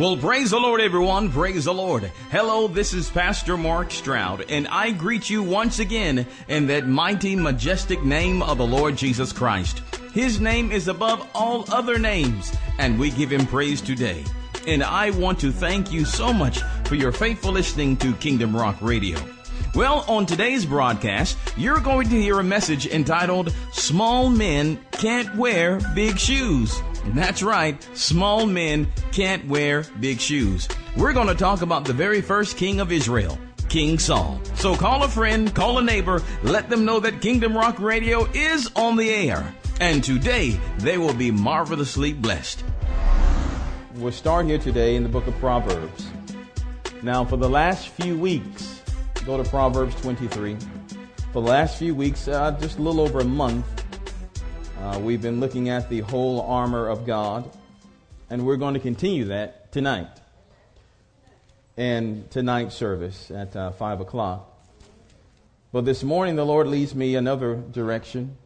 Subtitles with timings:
[0.00, 1.30] Well, praise the Lord, everyone.
[1.30, 2.10] Praise the Lord.
[2.30, 7.36] Hello, this is Pastor Mark Stroud, and I greet you once again in that mighty,
[7.36, 9.82] majestic name of the Lord Jesus Christ.
[10.14, 14.24] His name is above all other names, and we give him praise today.
[14.66, 18.78] And I want to thank you so much for your faithful listening to Kingdom Rock
[18.80, 19.18] Radio.
[19.74, 25.78] Well, on today's broadcast, you're going to hear a message entitled Small Men Can't Wear
[25.94, 26.80] Big Shoes.
[27.06, 30.68] That's right, small men can't wear big shoes.
[30.96, 34.40] We're going to talk about the very first king of Israel, King Saul.
[34.54, 38.70] So call a friend, call a neighbor, let them know that Kingdom Rock Radio is
[38.76, 39.54] on the air.
[39.80, 42.64] And today, they will be marvelously blessed.
[43.94, 46.06] We'll start here today in the book of Proverbs.
[47.02, 48.80] Now, for the last few weeks,
[49.26, 50.56] Go to Proverbs 23.
[51.32, 53.79] For the last few weeks, uh, just a little over a month,
[54.80, 57.50] uh, we've been looking at the whole armor of God,
[58.30, 60.08] and we're going to continue that tonight
[61.76, 64.46] and tonight's service at uh, 5 o'clock.
[65.70, 68.38] But this morning, the Lord leads me another direction,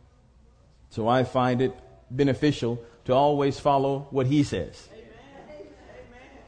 [0.90, 1.72] so I find it
[2.10, 4.88] beneficial to always follow what He says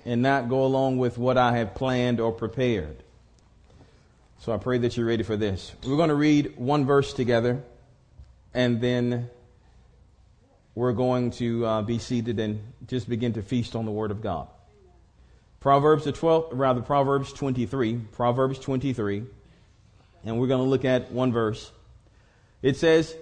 [0.05, 3.03] and not go along with what I have planned or prepared.
[4.41, 5.73] So I pray that you're ready for this.
[5.85, 7.63] We're going to read one verse together,
[8.53, 9.31] and then
[10.77, 14.21] we're going to uh, be seated and just begin to feast on the Word of
[14.21, 14.47] God.
[15.59, 19.25] Proverbs the 12th, rather Proverbs 23, Proverbs 23,
[20.25, 21.73] and we're going to look at one verse.
[22.61, 23.17] It says,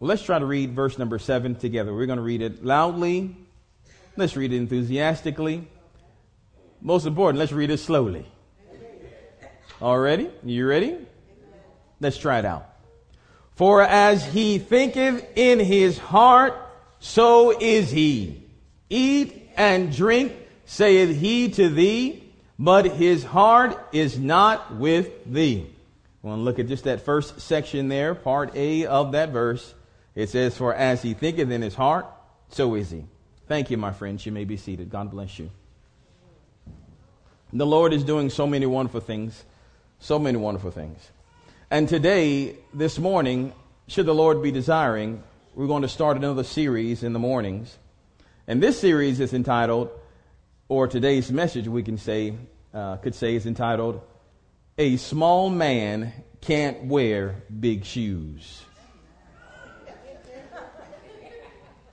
[0.00, 1.92] let's try to read verse number 7 together.
[1.94, 3.36] We're going to read it loudly.
[4.16, 5.68] Let's read it enthusiastically.
[6.80, 8.26] Most important, let's read it slowly.
[9.82, 10.30] All ready?
[10.42, 10.96] You ready?
[12.00, 12.66] Let's try it out.
[13.56, 16.63] For as he thinketh in his heart,
[17.04, 18.42] so is he.
[18.88, 20.32] Eat and drink,
[20.64, 22.24] saith he to thee,
[22.58, 25.66] but his heart is not with thee.
[26.22, 29.74] I want to look at just that first section there, part A of that verse.
[30.14, 32.06] It says, For as he thinketh in his heart,
[32.48, 33.04] so is he.
[33.48, 34.24] Thank you, my friends.
[34.24, 34.88] You may be seated.
[34.88, 35.50] God bless you.
[37.52, 39.44] The Lord is doing so many wonderful things
[40.04, 40.98] so many wonderful things.
[41.70, 43.54] And today, this morning,
[43.88, 45.22] should the Lord be desiring,
[45.54, 47.78] we're going to start another series in the mornings.
[48.48, 49.88] And this series is entitled,
[50.68, 52.34] or today's message we can say,
[52.72, 54.00] uh, could say is entitled,
[54.78, 58.62] A Small Man Can't Wear Big Shoes.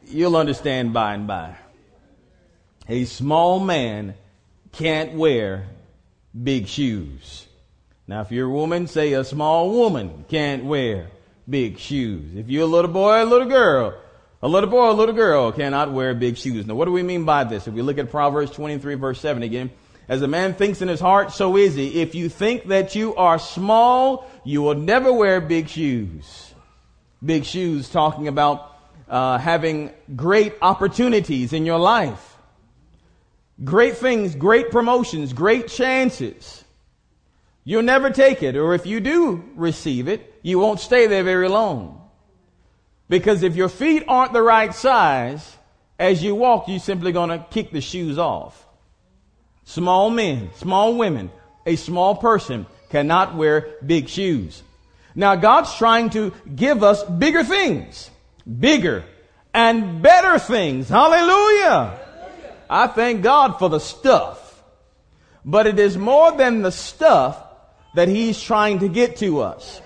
[0.07, 1.55] You'll understand by and by.
[2.89, 4.15] A small man
[4.71, 5.67] can't wear
[6.43, 7.45] big shoes.
[8.07, 11.11] Now, if you're a woman, say a small woman can't wear
[11.51, 12.33] big shoes.
[12.35, 13.93] If you're a little boy, a little girl,
[14.41, 16.65] a little boy, a little girl cannot wear big shoes.
[16.65, 17.67] Now, what do we mean by this?
[17.67, 19.69] If we look at Proverbs 23 verse 7 again,
[20.07, 22.01] as a man thinks in his heart, so is he.
[22.01, 26.53] If you think that you are small, you will never wear big shoes.
[27.23, 28.75] Big shoes talking about
[29.07, 32.37] uh, having great opportunities in your life.
[33.63, 36.63] Great things, great promotions, great chances.
[37.63, 41.47] You'll never take it, or if you do receive it, you won't stay there very
[41.47, 42.09] long.
[43.09, 45.57] Because if your feet aren't the right size,
[45.99, 48.65] as you walk, you're simply going to kick the shoes off.
[49.65, 51.31] Small men, small women,
[51.65, 54.63] a small person cannot wear big shoes.
[55.13, 58.09] Now God's trying to give us bigger things,
[58.59, 59.03] bigger
[59.53, 60.89] and better things.
[60.89, 61.99] Hallelujah.
[62.69, 64.63] I thank God for the stuff.
[65.43, 67.37] But it is more than the stuff
[67.95, 69.81] that he's trying to get to us.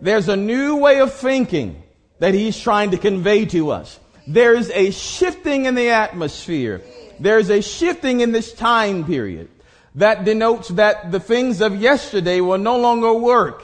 [0.00, 1.82] There's a new way of thinking
[2.18, 3.98] that he's trying to convey to us.
[4.26, 6.82] There's a shifting in the atmosphere.
[7.18, 9.48] There's a shifting in this time period
[9.94, 13.62] that denotes that the things of yesterday will no longer work.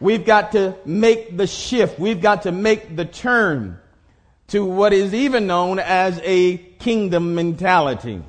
[0.00, 1.98] We've got to make the shift.
[1.98, 3.78] We've got to make the turn
[4.48, 8.22] to what is even known as a kingdom mentality.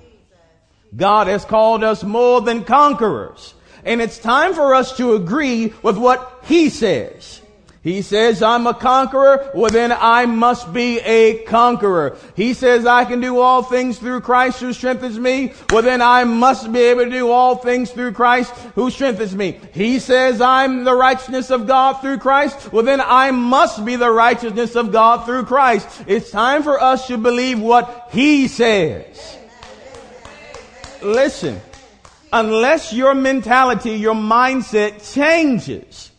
[0.95, 3.53] God has called us more than conquerors.
[3.85, 7.41] And it's time for us to agree with what He says.
[7.83, 9.49] He says, I'm a conqueror.
[9.55, 12.15] Well, then I must be a conqueror.
[12.35, 15.53] He says, I can do all things through Christ who strengthens me.
[15.71, 19.59] Well, then I must be able to do all things through Christ who strengthens me.
[19.73, 22.71] He says, I'm the righteousness of God through Christ.
[22.71, 26.03] Well, then I must be the righteousness of God through Christ.
[26.05, 29.37] It's time for us to believe what He says.
[31.01, 31.59] Listen
[32.31, 36.11] unless your mentality, your mindset changes,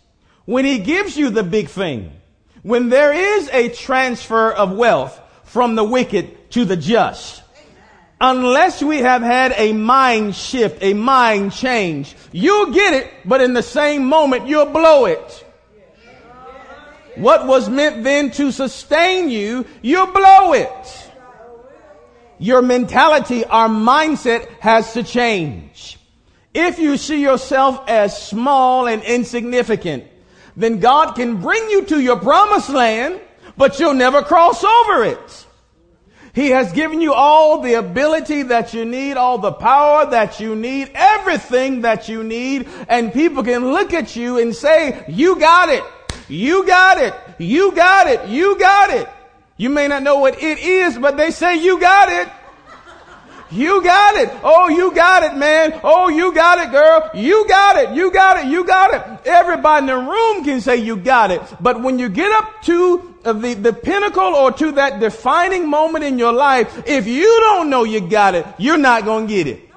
[0.44, 2.12] when he gives you the big thing,
[2.62, 7.42] when there is a transfer of wealth from the wicked to the just,
[8.20, 12.14] unless we have had a mind shift, a mind change.
[12.30, 15.46] You'll get it, but in the same moment, you'll blow it.
[17.16, 21.10] What was meant then to sustain you, you'll blow it.
[22.38, 25.98] Your mentality, our mindset has to change.
[26.54, 30.04] If you see yourself as small and insignificant,
[30.56, 33.20] then God can bring you to your promised land,
[33.56, 35.46] but you'll never cross over it.
[36.34, 40.54] He has given you all the ability that you need, all the power that you
[40.56, 45.68] need, everything that you need, and people can look at you and say, you got
[45.68, 45.84] it.
[46.28, 47.14] You got it.
[47.38, 48.28] You got it.
[48.28, 49.08] You got it.
[49.58, 52.32] You may not know what it is, but they say you got it.
[53.52, 54.30] You got it.
[54.42, 55.78] Oh, you got it, man.
[55.84, 57.10] Oh, you got it, girl.
[57.14, 57.94] You got it.
[57.94, 58.50] You got it.
[58.50, 59.26] You got it.
[59.26, 61.42] Everybody in the room can say you got it.
[61.60, 66.02] But when you get up to uh, the, the pinnacle or to that defining moment
[66.04, 69.46] in your life, if you don't know you got it, you're not going to get
[69.46, 69.68] it.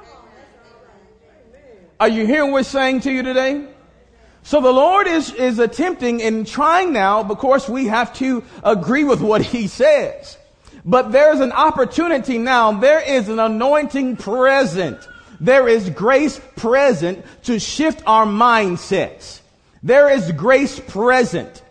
[1.99, 3.67] Are you hearing what we're saying to you today?
[4.43, 9.03] So the Lord is, is attempting and trying now, of course we have to agree
[9.03, 10.37] with what He says.
[10.85, 12.71] But there's an opportunity now.
[12.73, 14.99] There is an anointing present.
[15.41, 19.41] There is grace present to shift our mindsets.
[19.81, 21.63] There is grace present.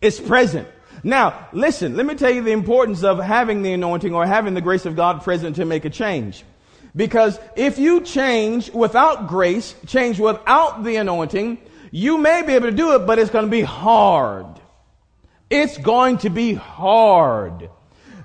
[0.00, 0.68] It's present.
[1.04, 4.60] Now, listen, let me tell you the importance of having the anointing or having the
[4.60, 6.44] grace of God present to make a change.
[6.96, 11.58] Because if you change without grace, change without the anointing,
[11.92, 14.46] you may be able to do it, but it's going to be hard.
[15.48, 17.70] It's going to be hard.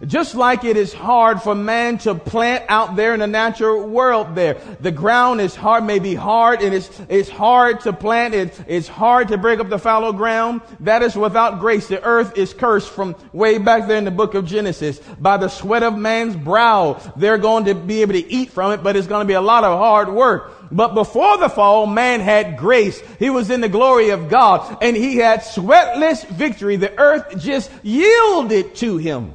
[0.06, 4.36] Just like it is hard for man to plant out there in the natural world
[4.36, 4.56] there.
[4.82, 8.34] The ground is hard, may be hard, and it's, it's hard to plant.
[8.34, 10.62] It, it's hard to break up the fallow ground.
[10.82, 11.88] That is without grace.
[11.88, 15.00] The earth is cursed from way back there in the book of Genesis.
[15.20, 18.84] By the sweat of man's brow, they're going to be able to eat from it,
[18.84, 20.52] but it's going to be a lot of hard work.
[20.70, 23.00] But before the fall, man had grace.
[23.20, 26.78] He was in the glory of God and he had sweatless victory.
[26.78, 29.34] The earth just yielded to him.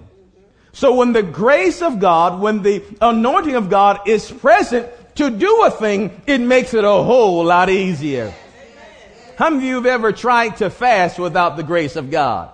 [0.79, 5.65] So when the grace of God, when the anointing of God is present to do
[5.65, 8.33] a thing, it makes it a whole lot easier.
[9.35, 12.51] How many of you have ever tried to fast without the grace of God?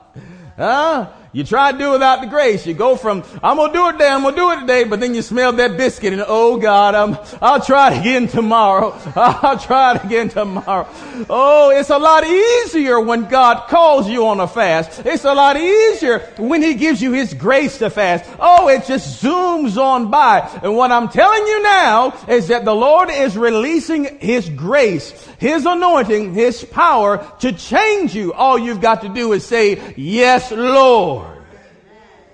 [0.56, 1.12] Huh?
[1.34, 2.64] You try to do without the grace.
[2.64, 4.84] You go from, I'm going to do it today, I'm going to do it today,
[4.84, 8.96] but then you smell that biscuit and, oh God, I'm, I'll try it again tomorrow.
[9.16, 10.88] I'll try it again tomorrow.
[11.28, 15.04] Oh, it's a lot easier when God calls you on a fast.
[15.04, 18.30] It's a lot easier when He gives you His grace to fast.
[18.38, 20.48] Oh, it just zooms on by.
[20.62, 25.66] And what I'm telling you now is that the Lord is releasing His grace, His
[25.66, 28.32] anointing, His power to change you.
[28.32, 31.23] All you've got to do is say, yes, Lord.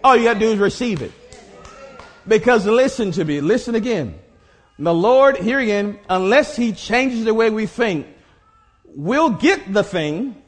[0.02, 1.12] All you got to do is receive it.
[2.26, 4.19] Because listen to me, listen again.
[4.79, 8.06] The Lord, here again, unless He changes the way we think,
[8.85, 10.41] we'll get the thing,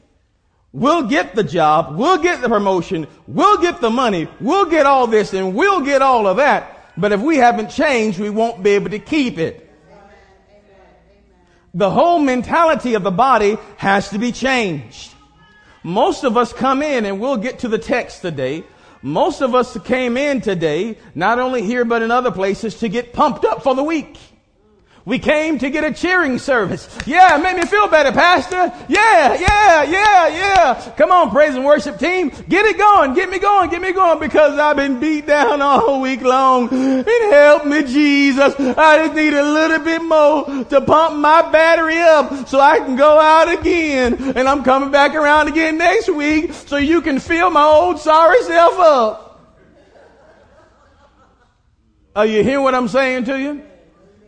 [0.71, 5.05] we'll get the job, we'll get the promotion, we'll get the money, we'll get all
[5.05, 6.93] this, and we'll get all of that.
[6.97, 9.69] But if we haven't changed, we won't be able to keep it.
[11.75, 15.11] The whole mentality of the body has to be changed.
[15.83, 18.63] Most of us come in, and we'll get to the text today.
[19.03, 23.11] Most of us came in today, not only here but in other places, to get
[23.11, 24.17] pumped up for the week.
[25.05, 26.87] We came to get a cheering service.
[27.05, 28.71] Yeah, make me feel better, Pastor.
[28.87, 30.93] Yeah, yeah, yeah, yeah.
[30.95, 32.29] Come on, praise and worship team.
[32.47, 33.13] Get it going.
[33.13, 33.69] Get me going.
[33.69, 36.69] Get me going because I've been beat down all week long.
[36.71, 38.55] And help me, Jesus.
[38.57, 42.95] I just need a little bit more to pump my battery up so I can
[42.95, 44.37] go out again.
[44.37, 48.41] And I'm coming back around again next week so you can fill my old sorry
[48.43, 49.19] self up.
[52.15, 53.63] Are you hearing what I'm saying to you?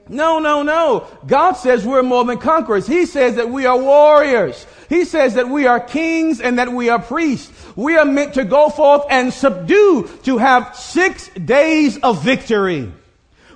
[0.07, 1.07] No, no, no.
[1.25, 2.85] God says we're more than conquerors.
[2.85, 4.67] He says that we are warriors.
[4.87, 7.51] He says that we are kings and that we are priests.
[7.75, 12.91] We are meant to go forth and subdue, to have six days of victory.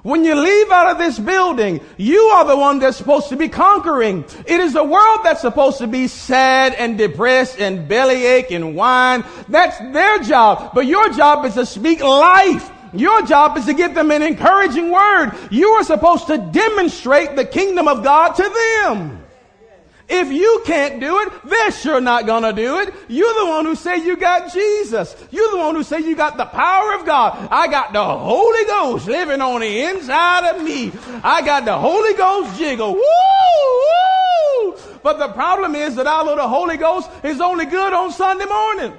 [0.02, 3.50] When you leave out of this building, you are the one that's supposed to be
[3.50, 4.24] conquering.
[4.48, 9.26] It is the world that's supposed to be sad and depressed and bellyache and whine.
[9.50, 10.72] That's their job.
[10.74, 14.92] But your job is to speak life your job is to give them an encouraging
[14.92, 15.32] word.
[15.52, 18.44] You are supposed to demonstrate the kingdom of God to
[18.84, 19.20] them.
[20.10, 22.92] If you can't do it, they're sure not gonna do it.
[23.08, 25.16] You're the one who say you got Jesus.
[25.30, 27.48] You're the one who say you got the power of God.
[27.52, 30.92] I got the Holy Ghost living on the inside of me.
[31.24, 32.94] I got the Holy Ghost jiggle.
[32.96, 33.02] Woo!
[34.64, 34.76] Woo!
[35.04, 38.94] But the problem is that our little Holy Ghost is only good on Sunday morning.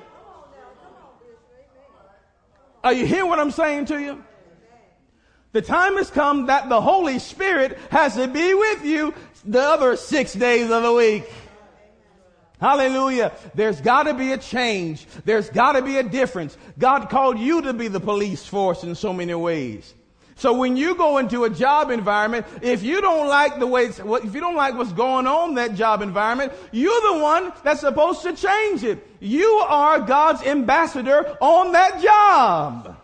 [2.83, 4.25] Are you hearing what I'm saying to you?
[5.53, 9.13] The time has come that the Holy Spirit has to be with you
[9.45, 11.25] the other six days of the week.
[12.61, 13.33] Hallelujah.
[13.55, 15.07] There's got to be a change.
[15.25, 16.57] There's got to be a difference.
[16.79, 19.95] God called you to be the police force in so many ways.
[20.41, 24.35] So when you go into a job environment, if you don't like the way, if
[24.35, 28.23] you don't like what's going on in that job environment, you're the one that's supposed
[28.23, 29.07] to change it.
[29.21, 32.97] You are God's ambassador on that job.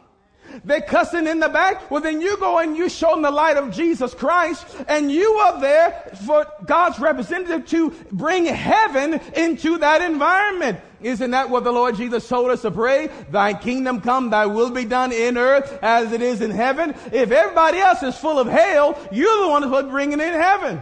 [0.64, 1.90] They're cussing in the back.
[1.90, 5.30] Well, then you go and you show them the light of Jesus Christ, and you
[5.32, 10.80] are there for God's representative to bring heaven into that environment.
[11.02, 13.10] Isn't that what the Lord Jesus told us to pray?
[13.30, 16.94] Thy kingdom come, thy will be done in earth as it is in heaven.
[17.12, 20.80] If everybody else is full of hell, you're the one who's bringing in heaven.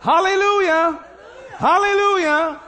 [0.00, 1.04] Hallelujah.
[1.52, 2.60] Hallelujah.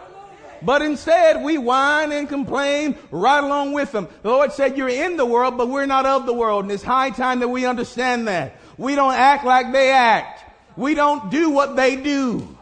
[0.65, 4.07] But instead, we whine and complain right along with them.
[4.23, 6.65] The Lord said, you're in the world, but we're not of the world.
[6.65, 8.57] And it's high time that we understand that.
[8.79, 10.45] We don't act like they act.
[10.77, 12.57] We don't do what they do.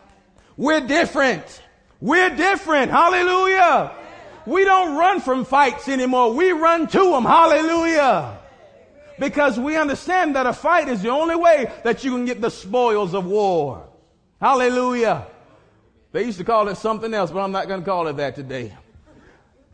[0.57, 1.45] We're different.
[2.01, 2.91] We're different.
[2.91, 3.93] Hallelujah.
[4.47, 6.33] We don't run from fights anymore.
[6.33, 7.25] We run to them.
[7.25, 8.39] Hallelujah.
[9.19, 12.51] Because we understand that a fight is the only way that you can get the
[12.51, 13.87] spoils of war.
[14.41, 15.27] Hallelujah.
[16.13, 18.35] They used to call it something else, but I'm not going to call it that
[18.35, 18.75] today.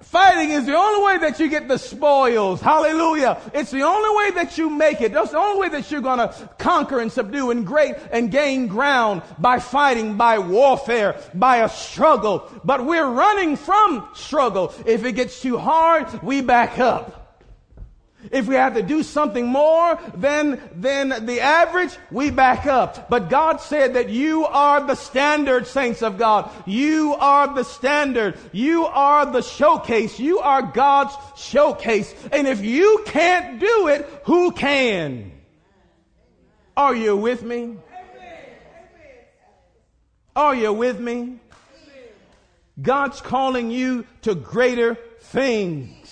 [0.01, 2.61] Fighting is the only way that you get the spoils.
[2.61, 3.41] Hallelujah.
[3.53, 5.13] It's the only way that you make it.
[5.13, 8.67] That's the only way that you're going to conquer and subdue and great and gain
[8.67, 12.49] ground by fighting, by warfare, by a struggle.
[12.63, 14.73] But we're running from struggle.
[14.85, 17.26] If it gets too hard, we back up.
[18.31, 23.09] If we have to do something more than, than the average, we back up.
[23.09, 26.51] But God said that you are the standard, saints of God.
[26.67, 28.39] You are the standard.
[28.53, 30.19] You are the showcase.
[30.19, 32.15] You are God's showcase.
[32.33, 35.33] And if you can't do it, who can?
[36.77, 37.77] Are you with me?
[40.35, 41.41] Are you with me?
[42.81, 46.06] God's calling you to greater things.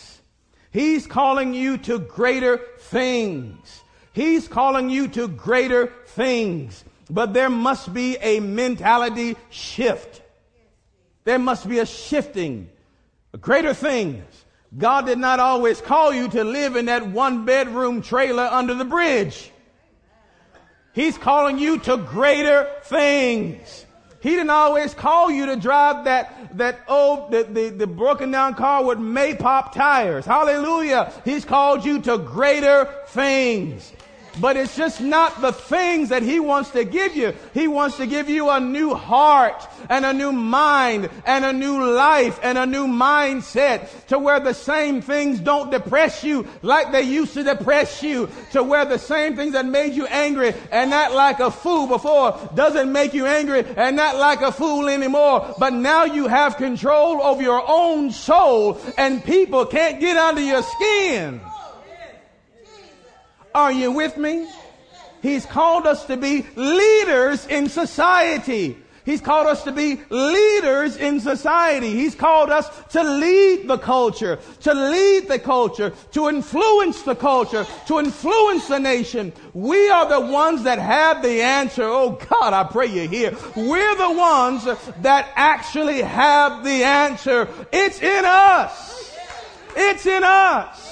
[0.75, 3.85] He's calling you to greater things.
[4.13, 6.85] He's calling you to greater things.
[7.09, 10.21] But there must be a mentality shift.
[11.23, 12.69] There must be a shifting.
[13.41, 14.25] Greater things.
[14.77, 18.85] God did not always call you to live in that one bedroom trailer under the
[18.85, 19.53] bridge.
[20.93, 23.87] He's calling you to greater things.
[24.25, 28.55] He didn't always call you to drive that, that old, the, the, the broken down
[28.55, 30.25] car with Maypop tires.
[30.25, 31.13] Hallelujah.
[31.27, 33.93] He's called you to greater things.
[34.41, 37.35] But it's just not the things that he wants to give you.
[37.53, 41.93] He wants to give you a new heart and a new mind and a new
[41.93, 47.03] life and a new mindset to where the same things don't depress you like they
[47.03, 48.29] used to depress you.
[48.53, 52.39] To where the same things that made you angry and not like a fool before
[52.55, 55.55] doesn't make you angry and not like a fool anymore.
[55.59, 60.63] But now you have control over your own soul and people can't get under your
[60.63, 61.41] skin.
[63.55, 64.49] Are you with me?
[65.23, 68.77] He's called us to be leaders in society.
[69.05, 71.91] He's called us to be leaders in society.
[71.91, 77.67] He's called us to lead the culture, to lead the culture, to influence the culture,
[77.87, 79.33] to influence the nation.
[79.53, 81.85] We are the ones that have the answer.
[81.85, 83.37] Oh God, I pray you hear.
[83.55, 84.65] We're the ones
[85.03, 87.49] that actually have the answer.
[87.73, 89.15] It's in us.
[89.77, 90.84] It's in us.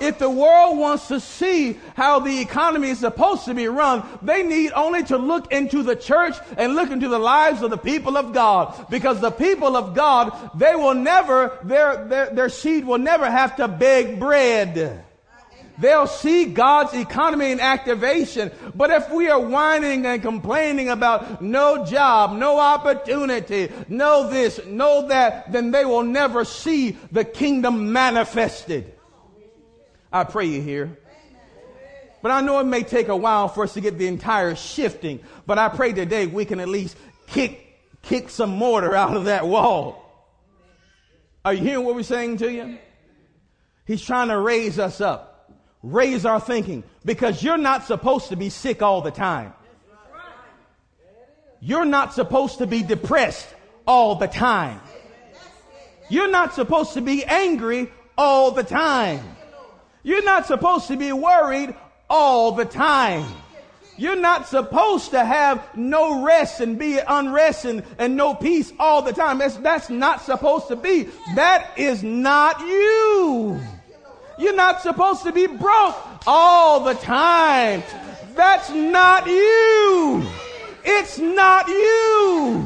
[0.00, 4.42] If the world wants to see how the economy is supposed to be run, they
[4.42, 8.16] need only to look into the church and look into the lives of the people
[8.16, 8.86] of God.
[8.90, 13.56] Because the people of God, they will never, their, their, their seed will never have
[13.56, 15.04] to beg bread.
[15.78, 18.50] They'll see God's economy in activation.
[18.74, 25.08] But if we are whining and complaining about no job, no opportunity, no this, no
[25.08, 28.95] that, then they will never see the kingdom manifested.
[30.12, 30.98] I pray you hear.
[32.22, 35.20] But I know it may take a while for us to get the entire shifting,
[35.46, 36.96] but I pray today we can at least
[37.26, 40.02] kick, kick some mortar out of that wall.
[41.44, 42.78] Are you hearing what we're saying to you?
[43.84, 48.50] He's trying to raise us up, raise our thinking, because you're not supposed to be
[48.50, 49.52] sick all the time.
[51.60, 53.46] You're not supposed to be depressed
[53.86, 54.80] all the time.
[56.08, 59.36] You're not supposed to be angry all the time.
[60.06, 61.74] You're not supposed to be worried
[62.08, 63.26] all the time.
[63.96, 69.02] You're not supposed to have no rest and be unrest and, and no peace all
[69.02, 69.38] the time.
[69.38, 71.08] That's, that's not supposed to be.
[71.34, 73.60] That is not you.
[74.38, 77.82] You're not supposed to be broke all the time.
[78.36, 80.24] That's not you.
[80.84, 82.64] It's not you.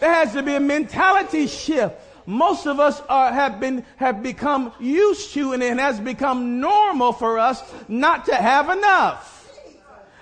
[0.00, 1.94] There has to be a mentality shift.
[2.26, 7.12] Most of us are, have been, have become used to and it has become normal
[7.12, 9.32] for us not to have enough.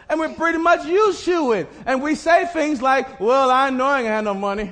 [0.09, 1.69] And we're pretty much used to it.
[1.87, 4.71] And we say things like, well, I know I ain't have no money.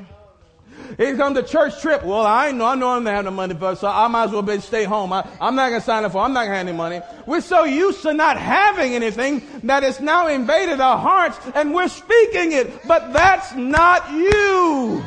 [0.97, 2.05] Here comes the church trip.
[2.05, 4.31] Well, I know, I know I'm not having no money for, so I might as
[4.33, 5.13] well be, stay home.
[5.13, 7.01] I, am not going to sign up for, I'm not going to have any money.
[7.27, 11.89] We're so used to not having anything that it's now invaded our hearts and we're
[11.89, 12.87] speaking it.
[12.87, 15.03] But that's not you.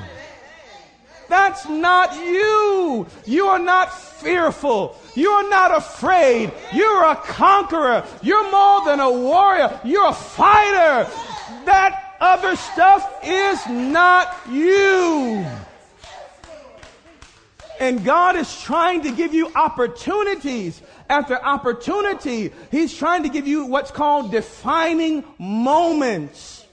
[1.34, 3.08] That's not you.
[3.26, 4.96] You are not fearful.
[5.16, 6.52] You are not afraid.
[6.72, 8.06] You're a conqueror.
[8.22, 9.80] You're more than a warrior.
[9.84, 11.10] You're a fighter.
[11.66, 15.44] That other stuff is not you.
[17.80, 22.52] And God is trying to give you opportunities after opportunity.
[22.70, 26.68] He's trying to give you what's called defining moments.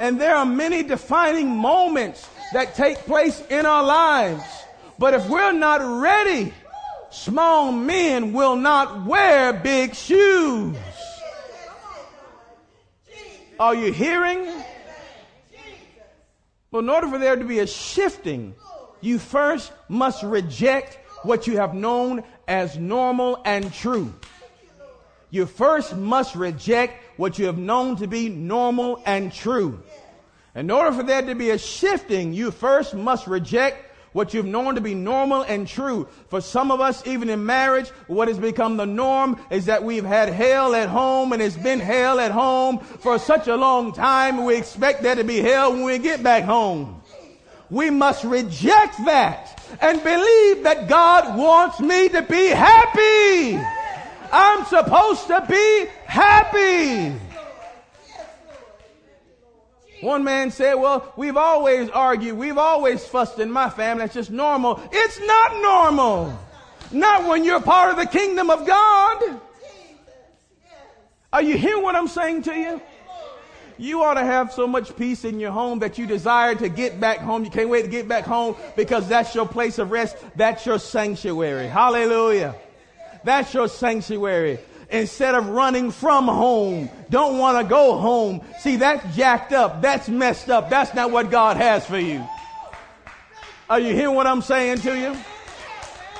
[0.00, 4.42] And there are many defining moments that take place in our lives.
[4.98, 6.54] But if we're not ready,
[7.10, 10.76] small men will not wear big shoes.
[13.58, 14.46] Are you hearing?
[16.70, 18.54] Well, in order for there to be a shifting,
[19.00, 24.12] you first must reject what you have known as normal and true.
[25.30, 29.82] You first must reject what you have known to be normal and true.
[30.54, 34.76] In order for there to be a shifting, you first must reject what you've known
[34.76, 36.06] to be normal and true.
[36.28, 40.04] For some of us, even in marriage, what has become the norm is that we've
[40.04, 44.44] had hell at home and it's been hell at home for such a long time.
[44.44, 47.02] We expect there to be hell when we get back home.
[47.70, 53.58] We must reject that and believe that God wants me to be happy.
[54.30, 57.33] I'm supposed to be happy.
[60.04, 64.02] One man said, Well, we've always argued, we've always fussed in my family.
[64.02, 64.78] That's just normal.
[64.92, 66.38] It's not normal.
[66.92, 69.40] Not when you're part of the kingdom of God.
[71.32, 72.82] Are you hearing what I'm saying to you?
[73.78, 77.00] You ought to have so much peace in your home that you desire to get
[77.00, 77.42] back home.
[77.42, 80.16] You can't wait to get back home because that's your place of rest.
[80.36, 81.66] That's your sanctuary.
[81.66, 82.54] Hallelujah.
[83.24, 84.58] That's your sanctuary
[84.94, 86.88] instead of running from home.
[87.10, 88.42] Don't want to go home.
[88.60, 89.82] See, that's jacked up.
[89.82, 90.70] That's messed up.
[90.70, 92.26] That's not what God has for you.
[93.68, 95.16] Are you hearing what I'm saying to you?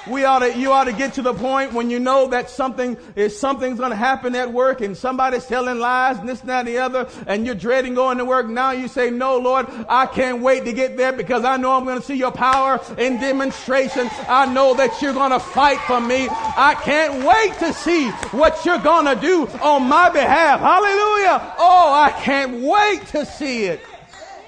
[0.09, 2.97] We ought to, you ought to get to the point when you know that something
[3.17, 6.61] is something's going to happen at work and somebody's telling lies and this and that
[6.61, 8.49] and the other and you're dreading going to work.
[8.49, 11.85] Now you say, no, Lord, I can't wait to get there because I know I'm
[11.85, 14.09] going to see your power in demonstration.
[14.29, 16.29] I know that you're going to fight for me.
[16.31, 20.61] I can't wait to see what you're going to do on my behalf.
[20.61, 21.55] Hallelujah.
[21.59, 23.81] Oh, I can't wait to see it.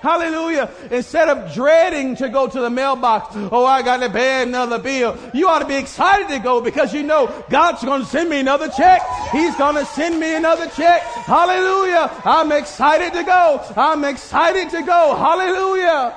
[0.07, 0.71] Hallelujah.
[0.93, 5.19] Instead of dreading to go to the mailbox, oh, I got to pay another bill.
[5.35, 8.39] You ought to be excited to go because you know God's going to send me
[8.39, 9.03] another check.
[9.33, 11.03] He's going to send me another check.
[11.03, 12.09] Hallelujah.
[12.25, 13.61] I'm excited to go.
[13.77, 15.17] I'm excited to go.
[15.17, 16.17] Hallelujah.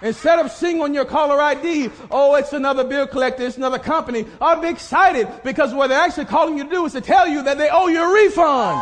[0.00, 4.24] Instead of seeing on your caller ID, oh, it's another bill collector, it's another company,
[4.40, 7.42] I'll be excited because what they're actually calling you to do is to tell you
[7.42, 8.80] that they owe you a refund.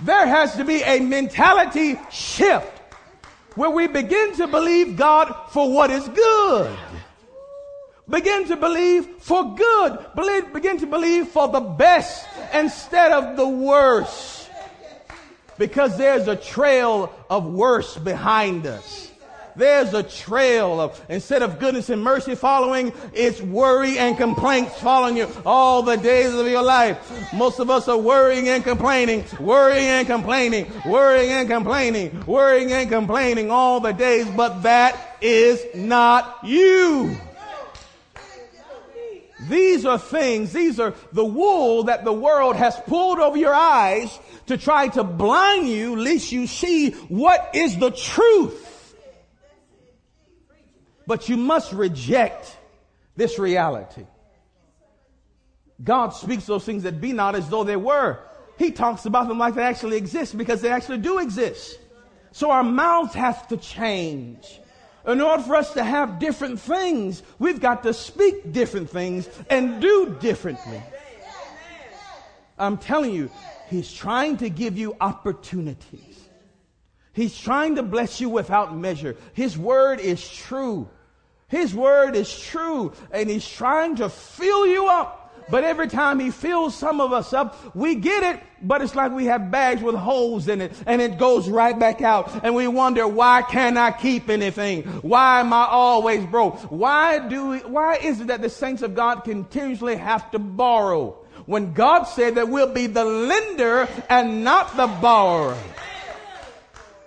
[0.00, 2.78] There has to be a mentality shift
[3.56, 6.78] where we begin to believe God for what is good.
[8.08, 10.06] Begin to believe for good.
[10.14, 14.50] Believe, begin to believe for the best instead of the worst.
[15.58, 19.07] Because there's a trail of worse behind us.
[19.58, 25.16] There's a trail of, instead of goodness and mercy following, it's worry and complaints following
[25.16, 27.32] you all the days of your life.
[27.34, 32.88] Most of us are worrying and complaining, worrying and complaining, worrying and complaining, worrying and
[32.88, 37.16] complaining all the days, but that is not you.
[39.48, 44.16] These are things, these are the wool that the world has pulled over your eyes
[44.46, 48.66] to try to blind you, lest you see what is the truth.
[51.08, 52.54] But you must reject
[53.16, 54.04] this reality.
[55.82, 58.18] God speaks those things that be not as though they were.
[58.58, 61.78] He talks about them like they actually exist because they actually do exist.
[62.32, 64.60] So our mouths have to change.
[65.06, 69.80] In order for us to have different things, we've got to speak different things and
[69.80, 70.82] do differently.
[72.58, 73.30] I'm telling you,
[73.64, 76.20] He's trying to give you opportunities.
[77.14, 79.16] He's trying to bless you without measure.
[79.32, 80.90] His word is true.
[81.48, 85.16] His word is true and he's trying to fill you up.
[85.50, 89.12] But every time he fills some of us up, we get it, but it's like
[89.12, 92.44] we have bags with holes in it and it goes right back out.
[92.44, 94.82] And we wonder, why can't I keep anything?
[95.00, 96.58] Why am I always broke?
[96.70, 101.12] Why do we, why is it that the saints of God continuously have to borrow?
[101.46, 105.56] When God said that we'll be the lender and not the borrower.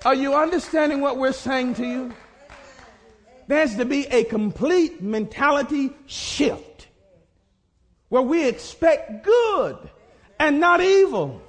[0.04, 2.14] Are you understanding what we're saying to you?
[3.52, 6.88] There's to be a complete mentality shift
[8.08, 9.78] where we expect good
[10.40, 11.42] and not evil.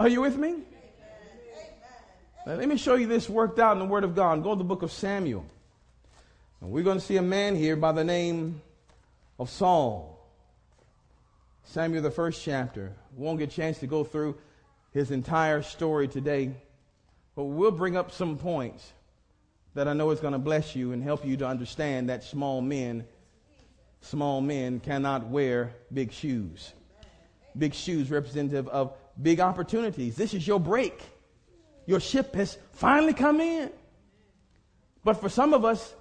[0.00, 0.56] Are you with me?
[2.44, 4.42] Now, let me show you this worked out in the Word of God.
[4.42, 5.46] Go to the book of Samuel.
[6.60, 8.62] And we're going to see a man here by the name
[9.38, 10.18] of Saul.
[11.66, 12.90] Samuel, the first chapter.
[13.16, 14.38] Won't get a chance to go through
[14.90, 16.50] his entire story today,
[17.36, 18.92] but we'll bring up some points
[19.74, 22.60] that I know is going to bless you and help you to understand that small
[22.60, 23.04] men,
[24.00, 26.72] small men cannot wear big shoes.
[27.56, 30.16] Big shoes representative of big opportunities.
[30.16, 31.00] This is your break.
[31.86, 33.70] Your ship has finally come in.
[35.04, 35.94] But for some of us,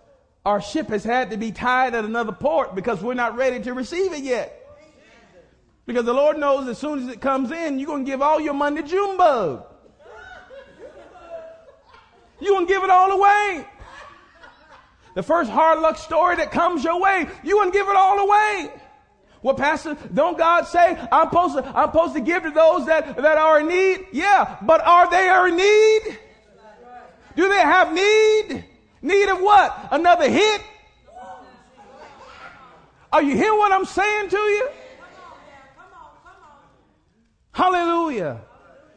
[0.46, 3.74] our ship has had to be tied at another port because we're not ready to
[3.74, 4.60] receive it yet.
[5.86, 8.40] Because the Lord knows as soon as it comes in, you're going to give all
[8.40, 9.66] your money to Junebug.
[12.44, 13.66] You're going give it all away.
[15.16, 18.72] The first hard luck story that comes your way, you to give it all away.
[19.42, 23.16] Well, Pastor, don't God say I'm supposed to, I'm supposed to give to those that,
[23.18, 24.08] that are in need?
[24.12, 26.20] Yeah, but are they in need?
[27.36, 28.66] Do they have need?
[29.02, 29.88] Need of what?
[29.92, 30.62] Another hit?
[33.12, 34.70] Are you hearing what I'm saying to you?
[37.52, 38.42] Hallelujah.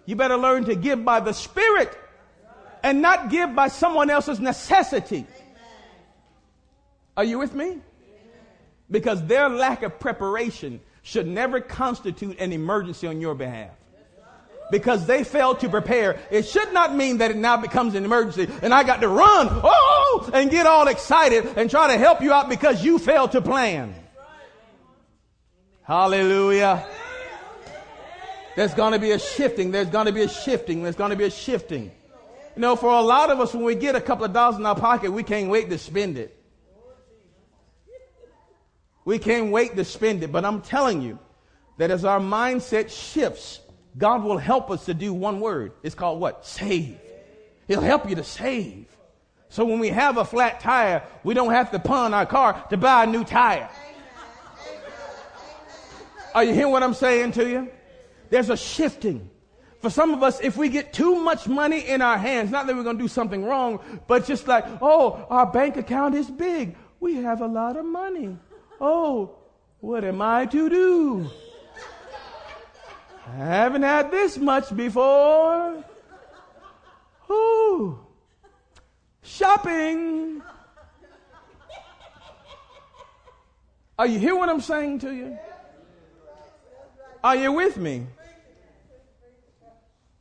[0.07, 1.97] You better learn to give by the Spirit
[2.87, 5.27] and not give by someone else's necessity.
[7.17, 7.81] Are you with me?
[8.89, 13.73] Because their lack of preparation should never constitute an emergency on your behalf.
[14.71, 18.49] Because they failed to prepare, it should not mean that it now becomes an emergency
[18.63, 22.33] and I got to run, oh, and get all excited and try to help you
[22.33, 23.97] out because you failed to plan.
[25.83, 26.87] Hallelujah.
[28.55, 29.73] There's going to be a shifting.
[29.73, 30.85] There's going to be a shifting.
[30.85, 31.91] There's going to be a shifting.
[32.57, 34.65] You know, for a lot of us, when we get a couple of dollars in
[34.65, 36.43] our pocket, we can't wait to spend it.
[39.05, 40.33] We can't wait to spend it.
[40.33, 41.19] But I'm telling you
[41.77, 43.61] that as our mindset shifts,
[43.99, 45.73] God will help us to do one word.
[45.83, 46.47] It's called what?
[46.47, 46.99] Save.
[47.69, 48.87] He'll help you to save.
[49.51, 52.79] So when we have a flat tire, we don't have to pawn our car to
[52.79, 53.69] buy a new tire.
[56.35, 57.71] Are you hearing what I'm saying to you?
[58.31, 59.29] There's a shifting.
[59.87, 62.75] For some of us, if we get too much money in our hands, not that
[62.75, 66.75] we're going to do something wrong, but just like, oh, our bank account is big.
[66.99, 68.37] We have a lot of money.
[68.81, 69.37] Oh,
[69.79, 71.31] what am I to do?
[73.29, 75.85] I haven't had this much before.
[77.31, 78.01] Ooh,
[79.23, 80.43] shopping.
[83.97, 85.39] Are you hear what I'm saying to you?
[87.23, 88.09] Are you with me?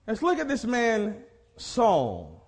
[0.08, 1.24] Let's look at this man,
[1.58, 2.46] Saul.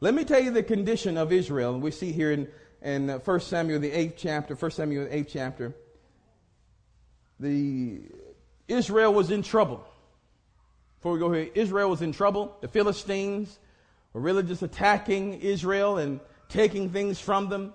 [0.00, 1.78] Let me tell you the condition of Israel.
[1.78, 2.48] We see here in,
[2.82, 5.74] in 1 uh, Samuel, the 8th chapter, 1 Samuel, the 8th chapter.
[7.40, 8.02] The
[8.68, 9.82] Israel was in trouble.
[10.98, 12.54] Before we go here, Israel was in trouble.
[12.60, 13.58] The Philistines
[14.12, 17.72] were really just attacking Israel and taking things from them.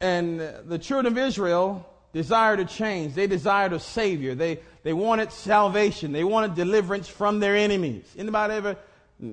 [0.00, 3.14] And the children of Israel desired a change.
[3.14, 4.34] They desired a savior.
[4.34, 6.12] They, they wanted salvation.
[6.12, 8.04] They wanted deliverance from their enemies.
[8.16, 8.76] Anybody ever,
[9.22, 9.26] uh,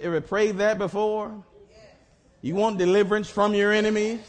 [0.00, 1.42] ever prayed that before?
[2.42, 4.20] You want deliverance from your enemies?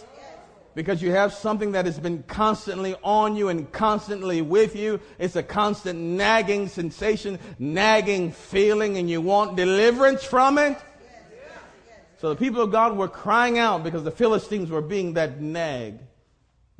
[0.73, 5.01] Because you have something that has been constantly on you and constantly with you.
[5.19, 10.77] It's a constant nagging sensation, nagging feeling, and you want deliverance from it.
[12.19, 15.99] So the people of God were crying out because the Philistines were being that nag.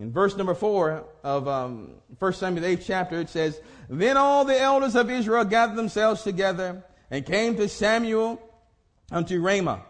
[0.02, 4.46] In verse number four of um, 1 Samuel, the 8th chapter, it says, Then all
[4.46, 8.42] the elders of Israel gathered themselves together and came to Samuel
[9.12, 9.84] unto Ramah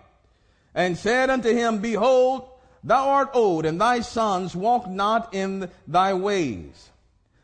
[0.75, 2.49] and said unto him, Behold,
[2.83, 6.89] thou art old, and thy sons walk not in thy ways.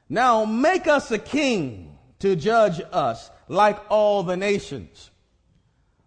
[0.10, 5.10] Now make us a king to judge us like all the nations.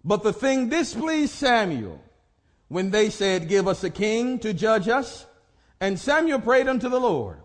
[0.04, 2.04] But the thing displeased Samuel
[2.68, 5.24] when they said, Give us a king to judge us.
[5.80, 7.38] And Samuel prayed unto the Lord.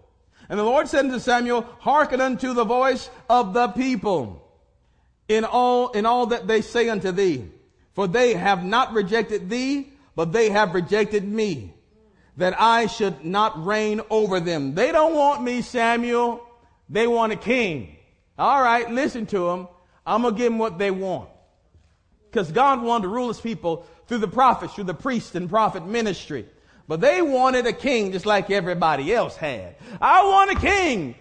[0.49, 4.41] And the Lord said unto Samuel, Hearken unto the voice of the people
[5.27, 7.45] in all, in all that they say unto thee.
[7.93, 11.73] For they have not rejected thee, but they have rejected me,
[12.37, 14.75] that I should not reign over them.
[14.75, 16.45] They don't want me, Samuel.
[16.89, 17.95] They want a king.
[18.37, 19.67] All right, listen to them.
[20.05, 21.29] I'm going to give them what they want.
[22.29, 25.85] Because God wanted to rule his people through the prophets, through the priest and prophet
[25.85, 26.45] ministry.
[26.87, 29.75] But they wanted a king just like everybody else had.
[29.99, 31.15] I want a king.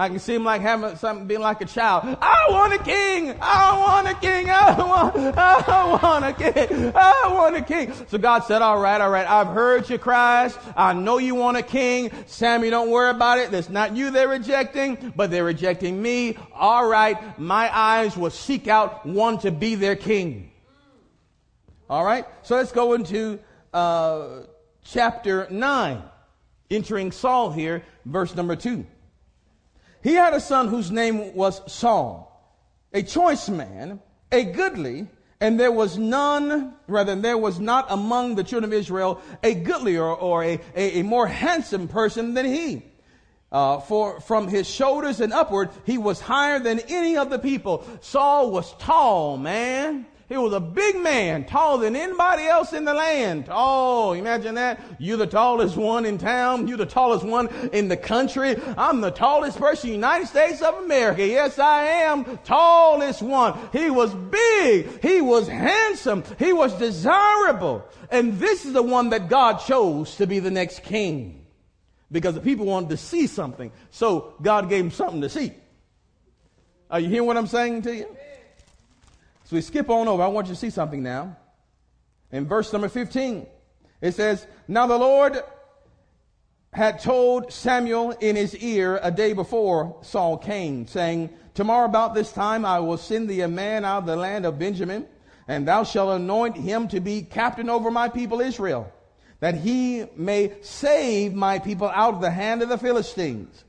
[0.00, 2.16] I can see him like having something being like a child.
[2.20, 3.36] I want a king.
[3.40, 4.48] I want a king.
[4.48, 6.92] I want, I want a king.
[6.94, 7.92] I want a king.
[8.06, 9.28] So God said, all right, all right.
[9.28, 10.56] I've heard your cries.
[10.76, 12.12] I know you want a king.
[12.26, 13.50] Sammy, don't worry about it.
[13.50, 16.38] That's not you they're rejecting, but they're rejecting me.
[16.54, 17.36] All right.
[17.36, 20.52] My eyes will seek out one to be their king.
[21.90, 22.24] All right.
[22.42, 23.40] So let's go into,
[23.74, 24.42] uh,
[24.92, 26.02] chapter 9.
[26.70, 28.84] Entering Saul here, verse number 2.
[30.02, 32.24] He had a son whose name was Saul,
[32.92, 35.08] a choice man, a goodly,
[35.40, 40.04] and there was none, rather, there was not among the children of Israel a goodlier
[40.04, 42.82] or a, a, a more handsome person than he.
[43.50, 47.82] Uh, for from his shoulders and upward, he was higher than any of the people.
[48.02, 50.06] Saul was tall, man.
[50.28, 53.46] He was a big man, taller than anybody else in the land.
[53.50, 54.78] Oh, imagine that.
[54.98, 56.68] You're the tallest one in town.
[56.68, 58.54] You're the tallest one in the country.
[58.76, 61.26] I'm the tallest person in the United States of America.
[61.26, 62.38] Yes, I am.
[62.44, 63.58] Tallest one.
[63.72, 65.02] He was big.
[65.02, 66.22] He was handsome.
[66.38, 67.88] He was desirable.
[68.10, 71.46] And this is the one that God chose to be the next king.
[72.12, 73.72] Because the people wanted to see something.
[73.92, 75.54] So God gave him something to see.
[76.90, 78.16] Are you hearing what I'm saying to you?
[79.48, 80.22] So we skip on over.
[80.22, 81.34] I want you to see something now.
[82.30, 83.46] In verse number 15,
[84.02, 85.42] it says, Now the Lord
[86.70, 92.30] had told Samuel in his ear a day before Saul came, saying, Tomorrow about this
[92.30, 95.06] time I will send thee a man out of the land of Benjamin,
[95.48, 98.92] and thou shalt anoint him to be captain over my people Israel,
[99.40, 103.64] that he may save my people out of the hand of the Philistines.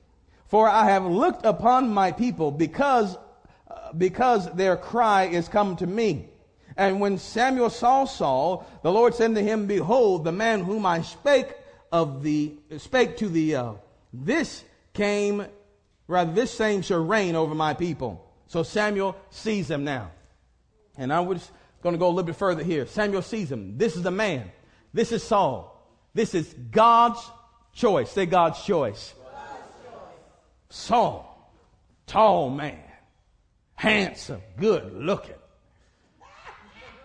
[0.48, 3.18] For I have looked upon my people because
[3.98, 6.30] because their cry is come to me.
[6.78, 11.02] And when Samuel saw Saul, the Lord said to him, Behold, the man whom I
[11.02, 11.54] spake
[11.92, 13.74] of the spake to the uh,
[14.14, 15.46] this came,
[16.08, 18.26] rather this same shall reign over my people.
[18.48, 20.12] So Samuel sees him now.
[20.98, 22.86] And I was going to go a little bit further here.
[22.86, 23.78] Samuel sees him.
[23.78, 24.52] This is the man.
[24.94, 25.86] This is Saul.
[26.14, 27.20] This is God's
[27.74, 28.10] choice.
[28.12, 29.14] Say God's choice.
[29.18, 30.08] God's choice.
[30.70, 31.54] Saul,
[32.08, 32.89] tall man
[33.80, 35.36] handsome, good looking.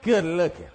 [0.02, 0.66] Good looking.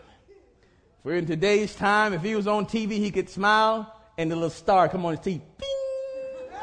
[1.04, 4.50] For in today's time, if he was on TV, he could smile and the little
[4.50, 5.42] star come on his teeth.
[5.58, 6.60] Bing!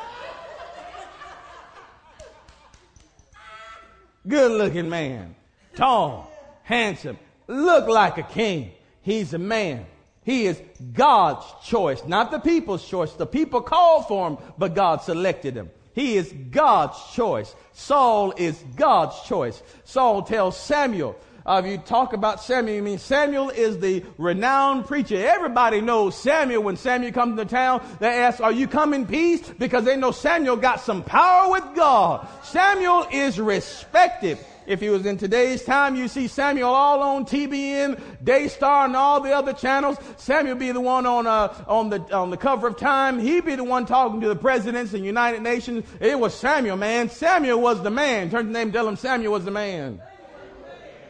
[4.27, 5.37] Good looking man.
[5.75, 6.31] Tall,
[6.63, 8.73] handsome, look like a king.
[9.03, 9.85] He's a man.
[10.25, 10.61] He is
[10.95, 13.13] God's choice, not the people's choice.
[13.13, 15.71] The people called for him, but God selected him.
[15.97, 17.55] He is God's choice.
[17.73, 19.63] Saul is God's choice.
[19.85, 24.87] Saul tells Samuel, uh, if you talk about Samuel, I mean Samuel is the renowned
[24.87, 25.17] preacher.
[25.17, 26.63] Everybody knows Samuel.
[26.63, 29.49] When Samuel comes to town, they ask, are you come in peace?
[29.59, 32.29] Because they know Samuel got some power with God.
[32.43, 34.39] Samuel is respected.
[34.67, 39.21] If he was in today's time, you see Samuel all on TBN, Daystar, and all
[39.21, 39.97] the other channels.
[40.17, 43.19] Samuel be the one on uh, on the on the cover of Time.
[43.19, 45.85] He'd be the one talking to the presidents and United Nations.
[46.01, 47.09] It was Samuel, man.
[47.09, 48.31] Samuel was the man.
[48.31, 50.01] Turn the name, tell him Samuel was the man.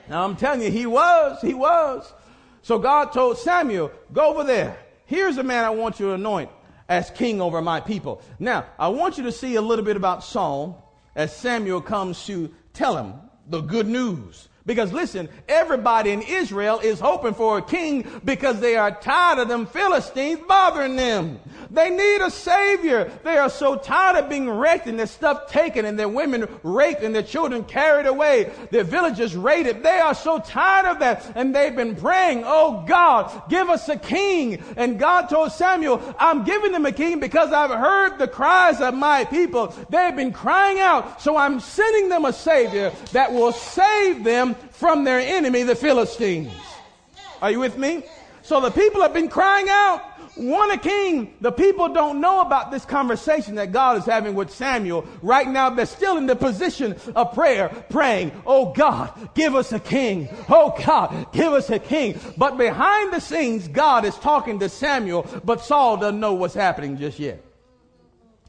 [0.08, 1.40] Now I'm telling you, he was.
[1.40, 2.12] He was.
[2.62, 4.78] So God told Samuel, go over there.
[5.06, 6.50] Here's a man I want you to anoint
[6.88, 8.22] as king over my people.
[8.38, 12.52] Now, I want you to see a little bit about Saul as Samuel comes to
[12.72, 13.14] tell him
[13.48, 14.48] the good news.
[14.66, 19.46] Because listen, everybody in Israel is hoping for a king because they are tired of
[19.46, 21.38] them Philistines bothering them.
[21.70, 23.10] They need a savior.
[23.22, 27.02] They are so tired of being wrecked and their stuff taken and their women raped
[27.02, 29.84] and their children carried away, their villages raided.
[29.84, 33.96] They are so tired of that and they've been praying, oh God, give us a
[33.96, 34.62] king.
[34.76, 38.94] And God told Samuel, I'm giving them a king because I've heard the cries of
[38.94, 39.68] my people.
[39.90, 41.22] They've been crying out.
[41.22, 46.52] So I'm sending them a savior that will save them from their enemy, the Philistines.
[47.42, 48.04] Are you with me?
[48.42, 50.02] So the people have been crying out,
[50.36, 51.34] want a king.
[51.40, 55.06] The people don't know about this conversation that God is having with Samuel.
[55.20, 59.80] Right now, they're still in the position of prayer, praying, Oh God, give us a
[59.80, 60.28] king.
[60.48, 62.20] Oh God, give us a king.
[62.36, 66.98] But behind the scenes, God is talking to Samuel, but Saul doesn't know what's happening
[66.98, 67.42] just yet.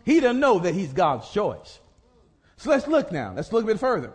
[0.05, 1.79] He doesn't know that he's God's choice.
[2.57, 3.33] So let's look now.
[3.35, 4.13] Let's look a bit further.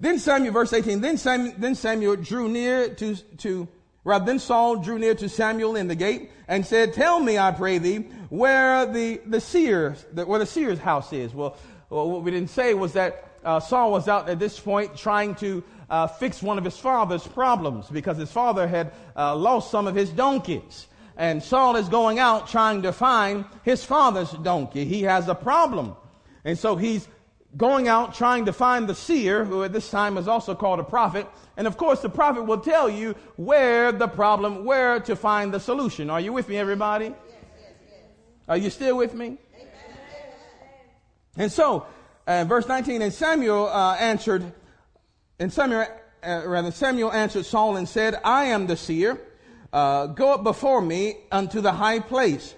[0.00, 3.68] Then Samuel, verse 18, then Samuel, then Samuel drew near to, to
[4.02, 7.50] Right, then Saul drew near to Samuel in the gate and said, Tell me, I
[7.52, 7.98] pray thee,
[8.30, 11.34] where the, the seer, the, where the seer's house is.
[11.34, 11.56] Well,
[11.90, 15.34] well, what we didn't say was that uh, Saul was out at this point trying
[15.36, 19.86] to uh, fix one of his father's problems because his father had uh, lost some
[19.86, 20.86] of his donkeys.
[21.16, 24.86] And Saul is going out trying to find his father's donkey.
[24.86, 25.94] He has a problem.
[26.44, 27.06] And so he's
[27.56, 30.84] going out trying to find the seer, who at this time is also called a
[30.84, 31.26] prophet.
[31.56, 35.60] And of course, the prophet will tell you where the problem, where to find the
[35.60, 36.10] solution.
[36.10, 37.06] Are you with me, everybody?
[37.06, 38.04] Yes, yes, yes.
[38.48, 39.38] Are you still with me?
[41.36, 41.86] And so,
[42.26, 44.52] uh, verse 19, and Samuel uh, answered,
[45.38, 45.86] and Samuel,
[46.22, 49.18] uh, rather, Samuel answered Saul and said, I am the seer.
[49.72, 52.54] Uh, go up before me unto the high place,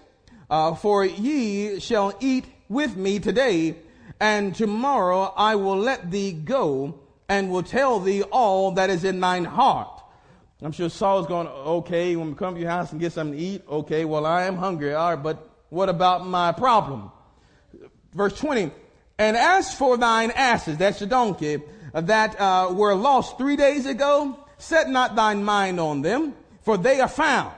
[0.48, 3.76] uh, for ye shall eat with me today,
[4.22, 6.94] and tomorrow I will let thee go,
[7.28, 10.00] and will tell thee all that is in thine heart.
[10.62, 13.44] I'm sure Saul's going, okay, when we come to your house and get something to
[13.44, 17.10] eat, okay, well, I am hungry, all right, but what about my problem?
[18.14, 18.70] Verse 20,
[19.18, 21.60] and as for thine asses, that's your donkey,
[21.92, 27.00] that uh, were lost three days ago, set not thine mind on them, for they
[27.00, 27.56] are found.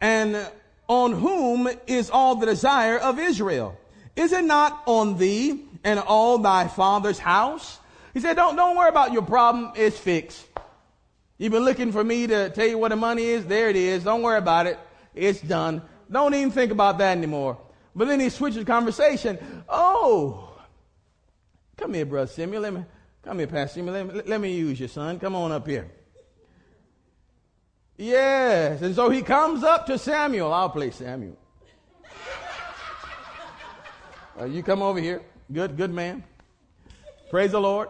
[0.00, 0.48] And
[0.88, 3.76] on whom is all the desire of Israel?
[4.16, 7.78] Is it not on thee and all thy father's house?
[8.14, 9.72] He said, don't, don't worry about your problem.
[9.76, 10.46] It's fixed.
[11.38, 13.46] You've been looking for me to tell you what the money is.
[13.46, 14.04] There it is.
[14.04, 14.78] Don't worry about it.
[15.14, 15.82] It's done.
[16.10, 17.58] Don't even think about that anymore.
[17.94, 19.38] But then he switches conversation.
[19.68, 20.52] Oh,
[21.76, 22.62] come here, brother Simeon.
[22.62, 22.84] Let me,
[23.22, 23.94] come here, Pastor Simeon.
[23.94, 25.18] Let me, let me use you, son.
[25.18, 25.90] Come on up here.
[27.96, 28.82] Yes.
[28.82, 30.52] And so he comes up to Samuel.
[30.52, 31.36] I'll play Samuel.
[34.40, 35.20] Uh, you come over here.
[35.52, 36.22] Good, good man.
[37.28, 37.88] Praise the Lord.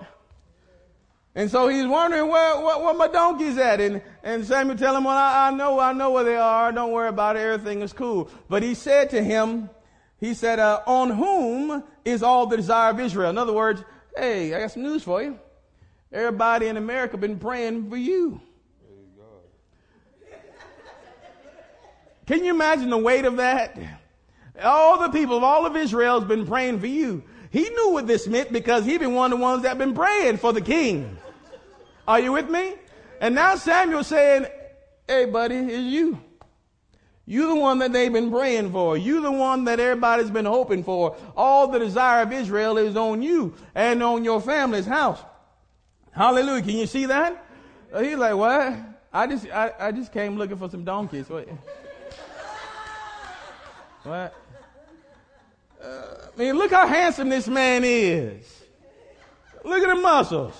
[1.34, 3.80] And so he's wondering where, where, where my donkey's at.
[3.80, 6.72] And, and Samuel tell him, well, I, I, know, I know where they are.
[6.72, 7.40] Don't worry about it.
[7.40, 8.30] Everything is cool.
[8.48, 9.68] But he said to him,
[10.18, 13.28] he said, uh, on whom is all the desire of Israel?
[13.28, 13.84] In other words,
[14.16, 15.38] hey, I got some news for you.
[16.12, 18.40] Everybody in America been praying for you.
[22.26, 23.78] Can you imagine the weight of that?
[24.62, 27.22] All the people of all of Israel has been praying for you.
[27.50, 30.38] He knew what this meant because he been one of the ones that been praying
[30.38, 31.18] for the king.
[32.06, 32.74] Are you with me?
[33.20, 34.46] And now Samuel saying,
[35.06, 36.20] Hey buddy, it's you.
[37.26, 38.96] You the one that they've been praying for.
[38.96, 41.16] You the one that everybody's been hoping for.
[41.36, 45.20] All the desire of Israel is on you and on your family's house.
[46.12, 46.62] Hallelujah.
[46.62, 47.44] Can you see that?
[47.92, 48.76] Uh, He's like, what?
[49.12, 51.28] I just, I, I just came looking for some donkeys.
[51.28, 51.48] What?
[54.02, 54.34] What?
[55.82, 55.86] Uh,
[56.34, 58.62] I mean, look how handsome this man is.
[59.64, 60.54] Look at the muscles.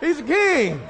[0.00, 0.80] He's a king.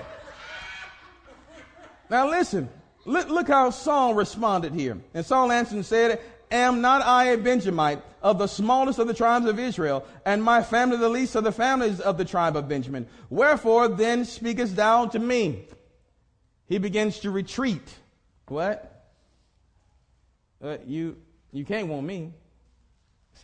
[2.10, 2.68] Now listen,
[3.04, 4.98] look, look how Saul responded here.
[5.14, 9.14] And Saul answered and said, Am not I a Benjamite of the smallest of the
[9.14, 12.68] tribes of Israel, and my family the least of the families of the tribe of
[12.68, 13.06] Benjamin?
[13.30, 15.66] Wherefore then speakest thou to me?
[16.66, 17.82] He begins to retreat.
[18.46, 18.90] What?
[20.62, 21.16] Uh, you
[21.52, 22.32] you can't want me.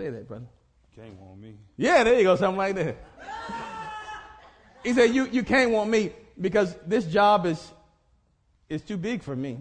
[0.01, 0.47] Say that, brother.
[0.97, 1.57] Can't want me.
[1.77, 2.97] Yeah, there you go, something like that.
[4.83, 7.71] he said, you, you can't want me because this job is,
[8.71, 9.59] is too big for me.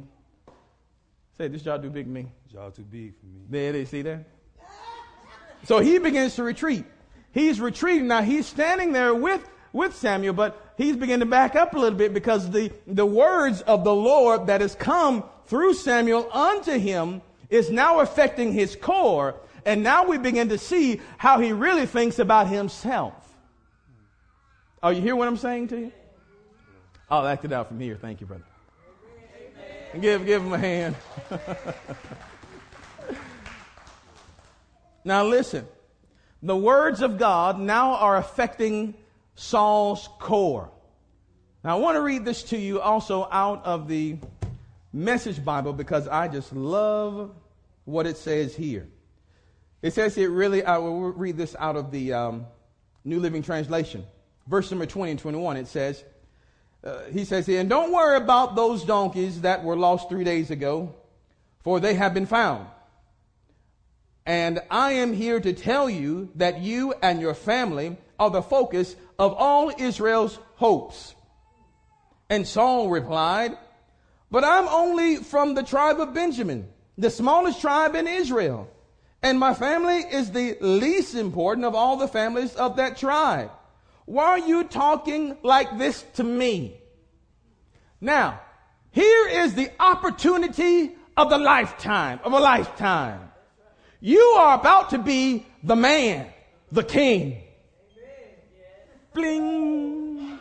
[1.37, 2.27] Say, this job too big for me.
[2.49, 3.41] Job too big for me.
[3.49, 4.23] There they see that?
[5.65, 6.85] So he begins to retreat.
[7.33, 8.07] He's retreating.
[8.07, 11.99] Now he's standing there with, with Samuel, but he's beginning to back up a little
[11.99, 17.23] bit because the, the words of the Lord that has come through Samuel unto him
[17.49, 19.35] is now affecting his core.
[19.65, 23.13] And now we begin to see how he really thinks about himself.
[24.81, 25.91] Oh, you hear what I'm saying to you?
[27.09, 27.97] I'll act it out from here.
[27.99, 28.43] Thank you, brother.
[29.99, 30.95] Give, give him a hand.
[35.03, 35.67] now listen.
[36.41, 38.93] The words of God now are affecting
[39.35, 40.69] Saul's core.
[41.63, 44.17] Now I want to read this to you also out of the
[44.93, 47.31] Message Bible because I just love
[47.85, 48.87] what it says here.
[49.81, 52.45] It says it really, I will read this out of the um,
[53.03, 54.05] New Living Translation.
[54.47, 56.03] Verse number 20 and 21, it says,
[56.83, 60.95] uh, he says and don't worry about those donkeys that were lost three days ago,
[61.63, 62.67] for they have been found.
[64.25, 68.95] And I am here to tell you that you and your family are the focus
[69.17, 71.15] of all Israel's hopes.
[72.29, 73.57] And Saul replied,
[74.31, 76.67] but I'm only from the tribe of Benjamin,
[76.97, 78.69] the smallest tribe in Israel.
[79.21, 83.51] And my family is the least important of all the families of that tribe.
[84.05, 86.79] Why are you talking like this to me?
[88.01, 88.39] Now,
[88.91, 93.31] Here is the opportunity of the lifetime, of a lifetime.
[93.99, 96.27] You are about to be the man,
[96.71, 97.41] the king.
[99.13, 100.39] Bling.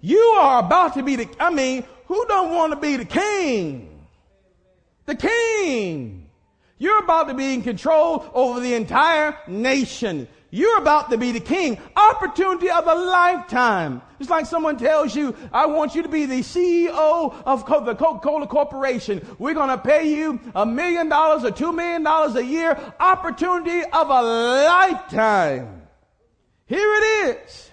[0.00, 4.06] You are about to be the, I mean, who don't want to be the king?
[5.06, 6.25] The king.
[6.78, 10.28] You're about to be in control over the entire nation.
[10.50, 11.78] You're about to be the king.
[11.96, 14.02] Opportunity of a lifetime.
[14.20, 18.46] It's like someone tells you, I want you to be the CEO of the Coca-Cola
[18.46, 19.26] Corporation.
[19.38, 22.78] We're going to pay you a million dollars or two million dollars a year.
[23.00, 25.82] Opportunity of a lifetime.
[26.66, 27.70] Here it is.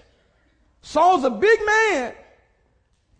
[0.82, 2.14] Saul's a big man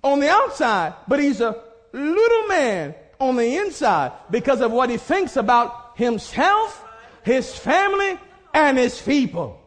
[0.02, 1.62] on the outside, but he's a
[1.92, 6.84] little man on the inside because of what he thinks about himself,
[7.22, 8.18] his family,
[8.52, 9.60] and his people.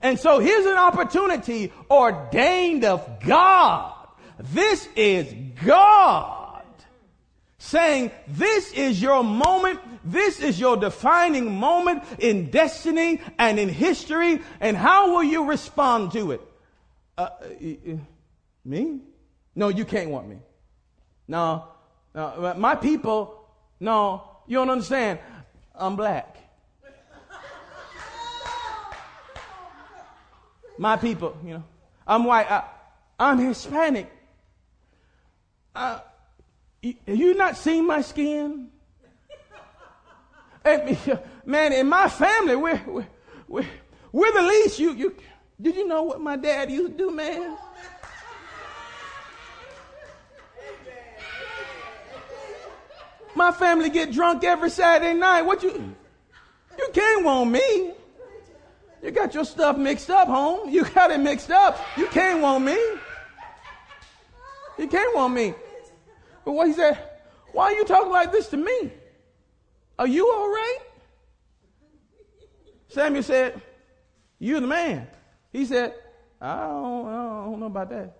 [0.00, 3.94] And so here's an opportunity ordained of God.
[4.38, 5.32] This is
[5.64, 6.64] God
[7.58, 9.78] saying, this is your moment.
[10.04, 14.40] This is your defining moment in destiny and in history.
[14.60, 16.40] And how will you respond to it?
[17.16, 17.28] Uh,
[18.64, 19.00] me?
[19.54, 20.38] No, you can't want me.
[21.28, 21.68] No,
[22.14, 23.48] no, my people,
[23.80, 25.18] no, you don't understand.
[25.74, 26.36] I'm black.
[30.78, 31.64] My people, you know.
[32.06, 32.50] I'm white.
[32.50, 32.64] I,
[33.18, 34.10] am Hispanic.
[35.74, 36.00] Uh,
[36.82, 38.68] you not seen my skin?
[41.44, 43.06] Man, in my family, we're, we're,
[43.48, 43.66] we're,
[44.12, 44.78] we're the least.
[44.78, 45.16] You, you,
[45.60, 47.56] did you know what my dad used to do, man?
[53.34, 55.42] My family get drunk every Saturday night.
[55.42, 55.94] What you?
[56.78, 57.92] You can't want me.
[59.02, 60.68] You got your stuff mixed up, home.
[60.70, 61.78] You got it mixed up.
[61.96, 62.78] You can't want me.
[64.78, 65.54] You can't want me.
[66.44, 66.98] But what he said,
[67.52, 68.92] why are you talking like this to me?
[69.98, 70.78] Are you all right?
[72.88, 73.60] Samuel said,
[74.38, 75.06] You're the man.
[75.52, 75.94] He said,
[76.40, 78.16] I don't, I don't know about that.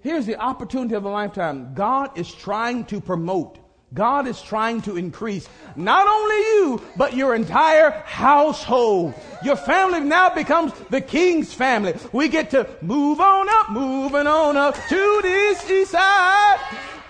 [0.00, 1.74] Here's the opportunity of a lifetime.
[1.74, 3.58] God is trying to promote
[3.92, 9.14] God is trying to increase not only you, but your entire household.
[9.42, 11.94] Your family now becomes the king's family.
[12.12, 16.58] We get to move on up, moving on up to this east side.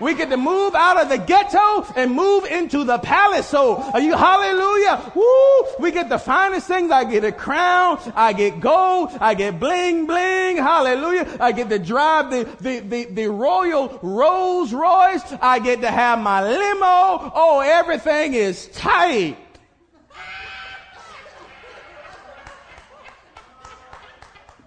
[0.01, 3.47] We get to move out of the ghetto and move into the palace.
[3.47, 5.11] So, are you hallelujah?
[5.13, 5.65] Woo!
[5.79, 6.89] We get the finest things.
[6.89, 7.99] I get a crown.
[8.15, 9.11] I get gold.
[9.21, 10.57] I get bling bling.
[10.57, 11.37] Hallelujah.
[11.39, 15.21] I get to drive the, the, the, the royal Rolls Royce.
[15.39, 17.31] I get to have my limo.
[17.35, 19.37] Oh, everything is tight.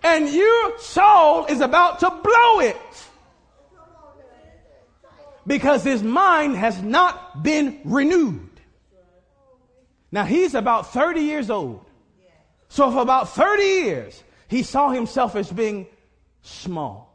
[0.05, 2.76] And your soul is about to blow it
[5.47, 8.49] because his mind has not been renewed.
[10.11, 11.84] Now he's about 30 years old.
[12.68, 15.86] So for about 30 years, he saw himself as being
[16.42, 17.12] small.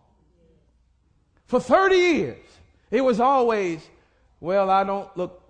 [1.46, 2.46] For 30 years,
[2.92, 3.82] it was always,
[4.40, 5.42] well, I don't look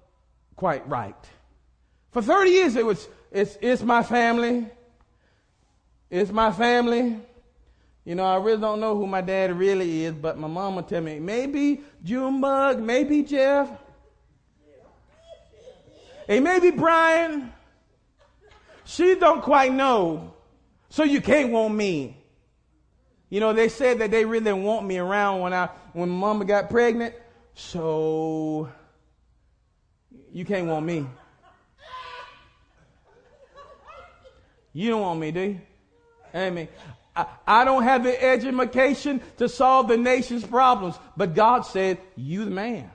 [0.56, 1.16] quite right.
[2.12, 4.68] For 30 years, it was, it's, it's my family.
[6.10, 7.20] It's my family.
[8.10, 11.00] You know, I really don't know who my dad really is, but my mama tell
[11.00, 13.70] me maybe Junebug, maybe Jeff,
[16.26, 17.54] hey, maybe Brian.
[18.84, 20.34] She don't quite know,
[20.90, 22.18] so you can't want me.
[23.30, 26.72] You know, they said that they really want me around when I when mama got
[26.72, 27.14] pregnant,
[27.54, 28.72] so
[30.34, 31.06] you can't want me.
[34.74, 35.62] You don't want me, do you?
[36.34, 36.68] Amen.
[37.48, 42.52] I, don't have the education to solve the nation's problems, but God said, You the
[42.52, 42.92] man.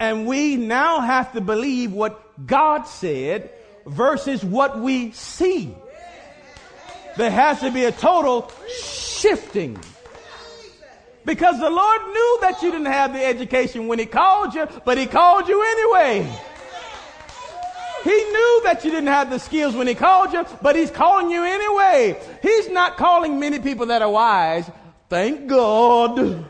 [0.00, 3.50] And we now have to believe what God said
[3.86, 5.74] versus what we see.
[7.16, 9.78] There has to be a total shifting.
[11.24, 14.98] Because the Lord knew that you didn't have the education when He called you, but
[14.98, 16.28] He called you anyway.
[18.04, 21.30] He knew that you didn't have the skills when he called you, but he's calling
[21.30, 22.20] you anyway.
[22.42, 24.68] He's not calling many people that are wise.
[25.08, 26.44] Thank God.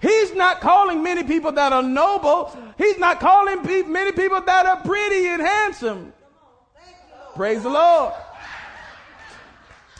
[0.00, 2.56] He's not calling many people that are noble.
[2.78, 6.12] He's not calling pe- many people that are pretty and handsome.
[7.34, 8.12] Praise the Lord.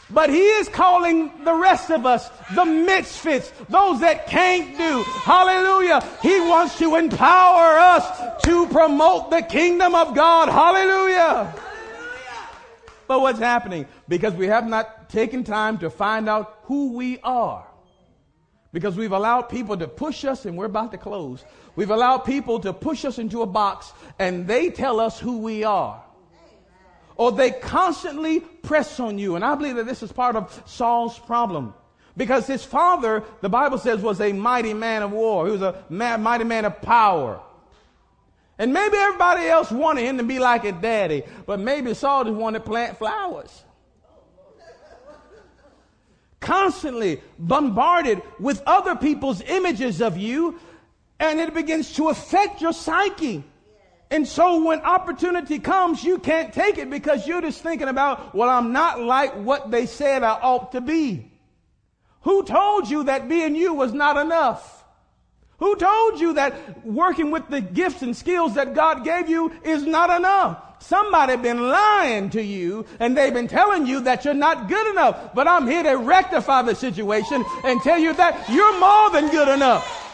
[0.09, 5.03] But he is calling the rest of us, the misfits, those that can't do.
[5.03, 6.01] Hallelujah.
[6.23, 10.49] He wants to empower us to promote the kingdom of God.
[10.49, 11.53] Hallelujah.
[13.09, 13.87] But what's happening?
[14.07, 17.67] Because we have not taken time to find out who we are.
[18.73, 21.45] Because we've allowed people to push us, and we're about to close.
[21.77, 25.65] We've allowed people to push us into a box, and they tell us who we
[25.65, 26.03] are.
[27.17, 29.37] Or they constantly press on you.
[29.37, 31.75] And I believe that this is part of Saul's problem.
[32.17, 35.47] Because his father, the Bible says, was a mighty man of war.
[35.47, 37.41] He was a mighty man of power.
[38.59, 42.37] And maybe everybody else wanted him to be like a daddy, but maybe Saul just
[42.37, 43.65] wanted to plant flowers.
[46.41, 50.59] Constantly bombarded with other people's images of you,
[51.21, 53.45] and it begins to affect your psyche.
[54.11, 58.49] And so when opportunity comes, you can't take it because you're just thinking about, well,
[58.49, 61.31] I'm not like what they said I ought to be.
[62.23, 64.85] Who told you that being you was not enough?
[65.59, 69.85] Who told you that working with the gifts and skills that God gave you is
[69.85, 70.63] not enough?
[70.83, 75.35] Somebody been lying to you and they've been telling you that you're not good enough.
[75.35, 79.49] But I'm here to rectify the situation and tell you that you're more than good
[79.49, 80.06] enough.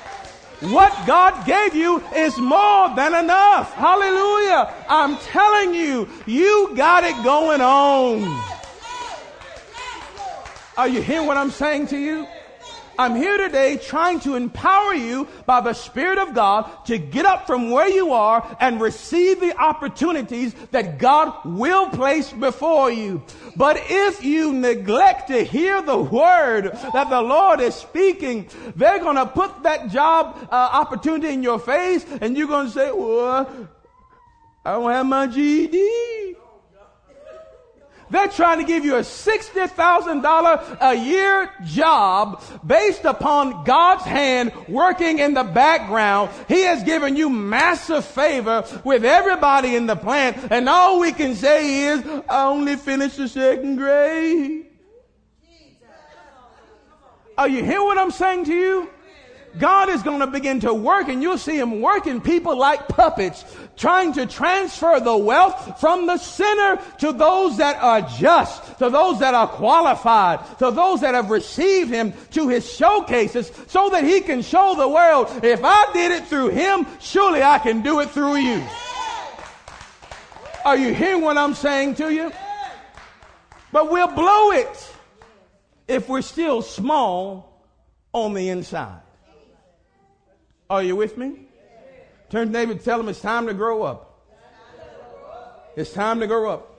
[0.63, 3.75] What God gave you is more than enough.
[3.75, 4.73] Hallelujah.
[4.89, 8.41] I'm telling you, you got it going on.
[10.77, 12.29] Are you hearing what I'm saying to you?
[12.99, 17.47] I'm here today trying to empower you by the Spirit of God to get up
[17.47, 23.23] from where you are and receive the opportunities that God will place before you.
[23.57, 29.17] But if you neglect to hear the word that the Lord is speaking, they're going
[29.17, 33.69] to put that job uh, opportunity in your face and you're going to say, well,
[34.65, 36.37] I don't have my GED.
[38.13, 45.19] They're trying to give you a $60,000 a year job based upon God's hand working
[45.19, 46.31] in the background.
[46.47, 50.37] He has given you massive favor with everybody in the plant.
[50.51, 54.67] And all we can say is, I only finished the second grade.
[57.39, 58.91] Are you hearing what I'm saying to you?
[59.59, 63.45] God is going to begin to work and you'll see him working people like puppets,
[63.77, 69.19] trying to transfer the wealth from the sinner to those that are just, to those
[69.21, 74.21] that are qualified, to those that have received him to his showcases so that he
[74.21, 78.11] can show the world, if I did it through him, surely I can do it
[78.11, 78.63] through you.
[80.65, 82.33] Are you hearing what I'm saying to you?
[83.73, 84.95] But we'll blow it
[85.89, 87.67] if we're still small
[88.13, 89.01] on the inside.
[90.69, 91.49] Are you with me?
[92.33, 94.27] Turn to David tell him it's time to grow up.
[95.77, 96.79] It's time to grow up.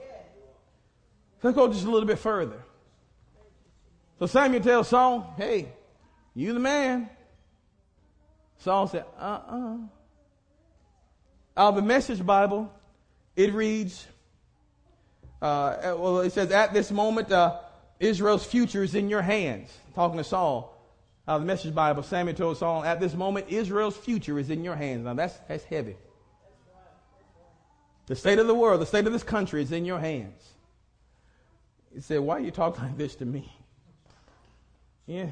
[1.44, 2.60] Let's go just a little bit further.
[4.18, 5.68] So Samuel tells Saul, hey,
[6.34, 7.08] you the man.
[8.58, 9.76] Saul said, uh-uh.
[11.56, 12.72] Out of the Message Bible,
[13.36, 14.08] it reads,
[15.40, 17.60] uh, well, it says, at this moment, uh,
[18.00, 19.72] Israel's future is in your hands.
[19.94, 20.73] Talking to Saul.
[21.26, 24.76] Uh, the Message Bible, Samuel told Saul, at this moment, Israel's future is in your
[24.76, 25.04] hands.
[25.04, 25.96] Now, that's, that's heavy.
[28.06, 30.42] The state of the world, the state of this country is in your hands.
[31.94, 33.50] He said, Why you talking like this to me?
[35.06, 35.28] Yeah.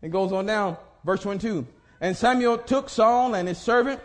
[0.00, 1.66] It goes on down, verse 22.
[2.00, 4.00] And Samuel took Saul and his servant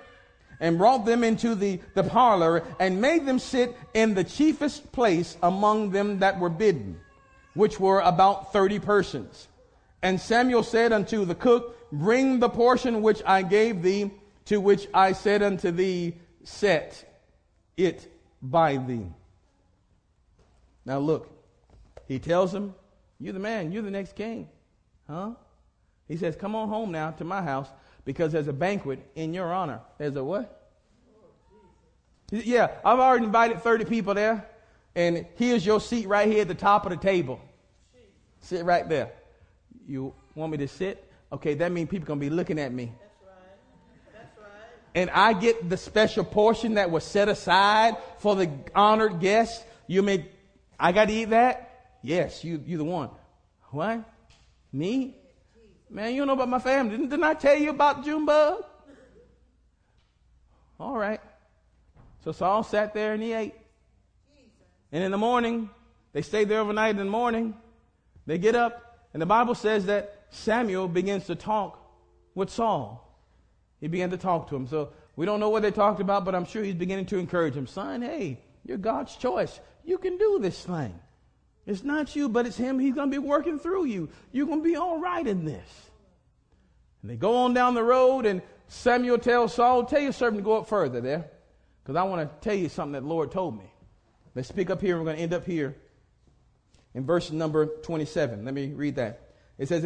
[0.60, 5.38] and brought them into the, the parlor and made them sit in the chiefest place
[5.44, 7.00] among them that were bidden,
[7.54, 9.48] which were about 30 persons.
[10.02, 14.12] And Samuel said unto the cook, Bring the portion which I gave thee,
[14.46, 17.04] to which I said unto thee, Set
[17.76, 19.08] it by thee.
[20.86, 21.30] Now look,
[22.08, 22.74] he tells him,
[23.20, 24.50] You're the man, you're the next king.
[25.08, 25.32] Huh?
[26.08, 27.68] He says, Come on home now to my house
[28.06, 29.82] because there's a banquet in your honor.
[29.98, 30.54] There's a what?
[32.32, 34.46] Yeah, I've already invited 30 people there,
[34.96, 37.40] and here's your seat right here at the top of the table.
[38.42, 39.12] Sit right there.
[39.88, 41.10] You want me to sit?
[41.32, 42.92] Okay, that means people going to be looking at me.
[43.00, 44.14] That's right.
[44.14, 44.70] That's right.
[44.96, 49.64] And I get the special portion that was set aside for the honored guests.
[49.88, 50.26] You may,
[50.80, 51.96] I got to eat that?
[52.02, 53.10] Yes, you, you the one.
[53.72, 54.04] What?
[54.72, 55.16] Me?
[55.90, 56.92] Man, you don't know about my family.
[56.92, 58.64] Didn't, didn't I tell you about Junebug?
[60.80, 61.22] All right.
[62.24, 63.56] So Saul sat there and he ate.
[64.92, 65.70] And in the morning,
[66.14, 67.56] they stayed there overnight in the morning.
[68.26, 68.87] They get up,
[69.18, 71.84] and the Bible says that Samuel begins to talk
[72.36, 73.20] with Saul.
[73.82, 74.68] He began to talk to him.
[74.68, 77.56] So we don't know what they talked about, but I'm sure he's beginning to encourage
[77.56, 77.66] him.
[77.66, 79.60] Son, hey, you're God's choice.
[79.84, 80.94] You can do this thing.
[81.66, 82.78] It's not you, but it's him.
[82.78, 84.10] He's going to be working through you.
[84.32, 85.68] You're going to be all right in this.
[87.02, 90.46] And they go on down the road, and Samuel tells Saul, Tell your servant to
[90.46, 91.26] go up further there,
[91.82, 93.74] because I want to tell you something that the Lord told me.
[94.36, 94.96] Let's pick up here.
[94.96, 95.76] We're going to end up here
[96.98, 98.44] in verse number 27.
[98.44, 99.22] Let me read that.
[99.60, 99.84] It says,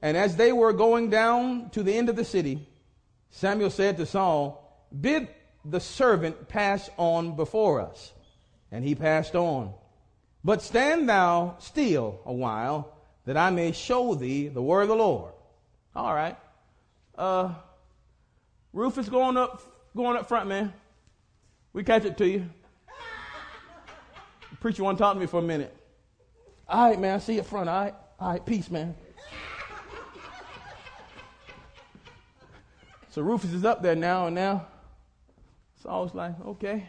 [0.00, 2.68] And as they were going down to the end of the city,
[3.30, 5.26] Samuel said to Saul, Bid
[5.64, 8.12] the servant pass on before us.
[8.70, 9.74] And he passed on.
[10.44, 14.94] But stand thou still a while, that I may show thee the word of the
[14.94, 15.32] Lord.
[15.96, 16.36] All right.
[17.18, 17.52] Uh,
[18.72, 19.60] Rufus going up,
[19.96, 20.72] going up front, man.
[21.72, 22.48] We catch it to you.
[24.60, 25.76] Preacher want to talk to me for a minute.
[26.68, 27.16] All right, man.
[27.16, 27.68] I see you front.
[27.68, 27.94] All right.
[28.18, 28.44] All right.
[28.44, 28.94] Peace, man.
[33.10, 34.66] So Rufus is up there now, and now
[35.80, 36.84] Saul's like, okay,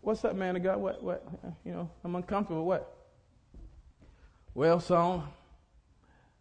[0.00, 0.78] what's up, man of God?
[0.78, 1.26] What, what,
[1.66, 2.64] you know, I'm uncomfortable.
[2.64, 2.96] What?
[4.54, 5.28] Well, Saul,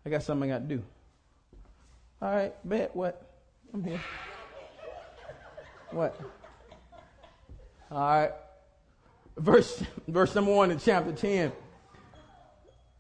[0.06, 0.84] I got something I got to do.
[2.22, 2.96] All right, bet.
[2.96, 3.30] What?
[3.74, 4.00] I'm here.
[5.92, 6.18] What?
[7.92, 8.32] All right.
[9.36, 11.52] Verse, verse number one in chapter 10.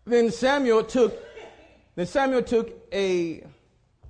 [0.09, 1.15] Then Samuel took,
[1.95, 3.43] then Samuel took a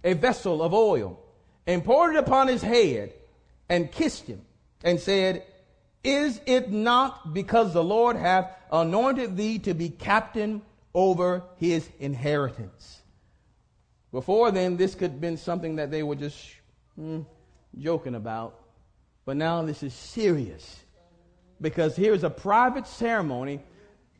[0.02, 1.20] a vessel of oil
[1.68, 3.14] and poured it upon his head
[3.68, 4.42] and kissed him
[4.82, 5.44] and said,
[6.02, 10.62] Is it not because the Lord hath anointed thee to be captain
[10.94, 13.02] over his inheritance?
[14.14, 16.40] Before then, this could have been something that they were just
[16.98, 17.26] mm,
[17.78, 18.58] joking about.
[19.26, 20.80] But now this is serious
[21.60, 23.60] because here's a private ceremony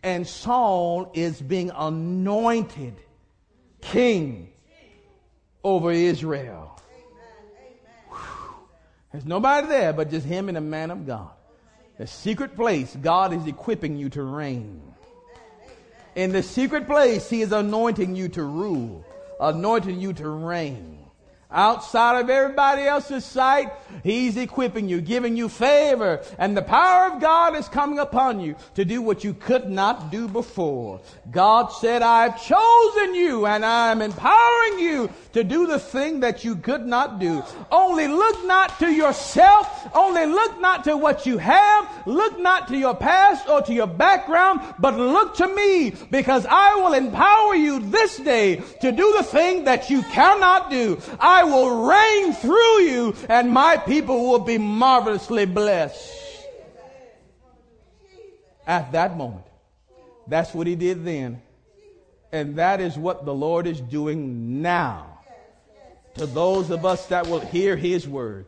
[0.04, 2.96] and Saul is being anointed
[3.82, 4.52] king
[5.64, 6.80] over Israel.
[9.12, 11.32] There's nobody there but just him and a man of God.
[11.98, 14.82] The secret place, God is equipping you to reign.
[16.16, 19.06] In the secret place, He is anointing you to rule,
[19.40, 20.99] anointing you to reign
[21.52, 23.72] outside of everybody else's sight,
[24.04, 28.56] He's equipping you, giving you favor, and the power of God is coming upon you
[28.76, 31.02] to do what you could not do before.
[31.32, 36.56] God said, I've chosen you and I'm empowering you to do the thing that you
[36.56, 37.44] could not do.
[37.72, 42.78] Only look not to yourself, only look not to what you have, look not to
[42.78, 47.80] your past or to your background, but look to me because I will empower you
[47.80, 51.00] this day to do the thing that you cannot do.
[51.20, 56.18] I I will reign through you and my people will be marvelously blessed.
[58.68, 59.46] At that moment.
[60.28, 61.42] That's what he did then.
[62.34, 65.22] And that is what the Lord is doing now
[66.16, 68.46] to those of us that will hear his word.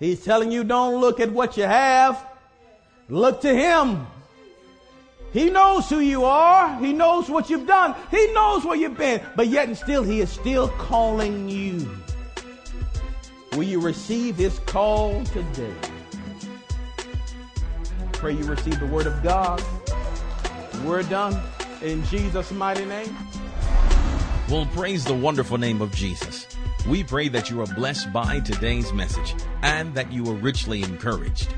[0.00, 2.26] He's telling you don't look at what you have.
[3.08, 4.08] Look to him.
[5.32, 6.78] He knows who you are.
[6.78, 7.94] He knows what you've done.
[8.10, 9.20] He knows where you've been.
[9.34, 11.90] But yet and still, He is still calling you.
[13.52, 15.74] Will you receive His call today?
[18.12, 19.62] Pray you receive the Word of God.
[20.84, 21.38] We're done.
[21.82, 23.14] In Jesus' mighty name.
[24.48, 26.46] Well, praise the wonderful name of Jesus.
[26.88, 31.52] We pray that you are blessed by today's message and that you are richly encouraged.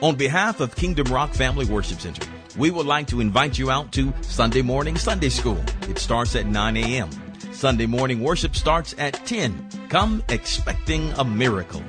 [0.00, 2.26] On behalf of Kingdom Rock Family Worship Center,
[2.58, 5.62] we would like to invite you out to Sunday morning Sunday school.
[5.82, 7.08] It starts at 9 a.m.
[7.52, 9.68] Sunday morning worship starts at 10.
[9.88, 11.82] Come expecting a miracle.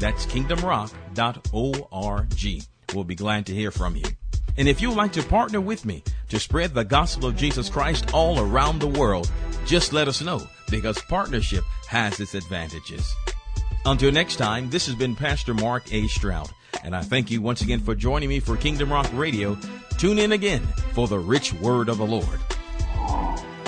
[0.00, 2.62] That's kingdomrock.org.
[2.94, 4.04] We'll be glad to hear from you.
[4.56, 8.14] And if you'd like to partner with me to spread the gospel of Jesus Christ
[8.14, 9.30] all around the world,
[9.68, 13.14] just let us know because partnership has its advantages.
[13.84, 16.08] Until next time, this has been Pastor Mark A.
[16.08, 16.50] Stroud,
[16.82, 19.56] and I thank you once again for joining me for Kingdom Rock Radio.
[19.98, 20.62] Tune in again
[20.92, 22.40] for the rich word of the Lord.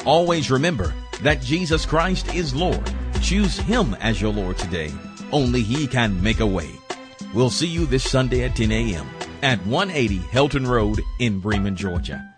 [0.07, 0.93] Always remember
[1.23, 2.91] that Jesus Christ is Lord.
[3.23, 4.91] Choose Him as your Lord today.
[5.31, 6.71] Only He can make a way.
[7.35, 9.07] We'll see you this Sunday at 10 a.m
[9.43, 12.30] at 180 Helton Road in Bremen, Georgia.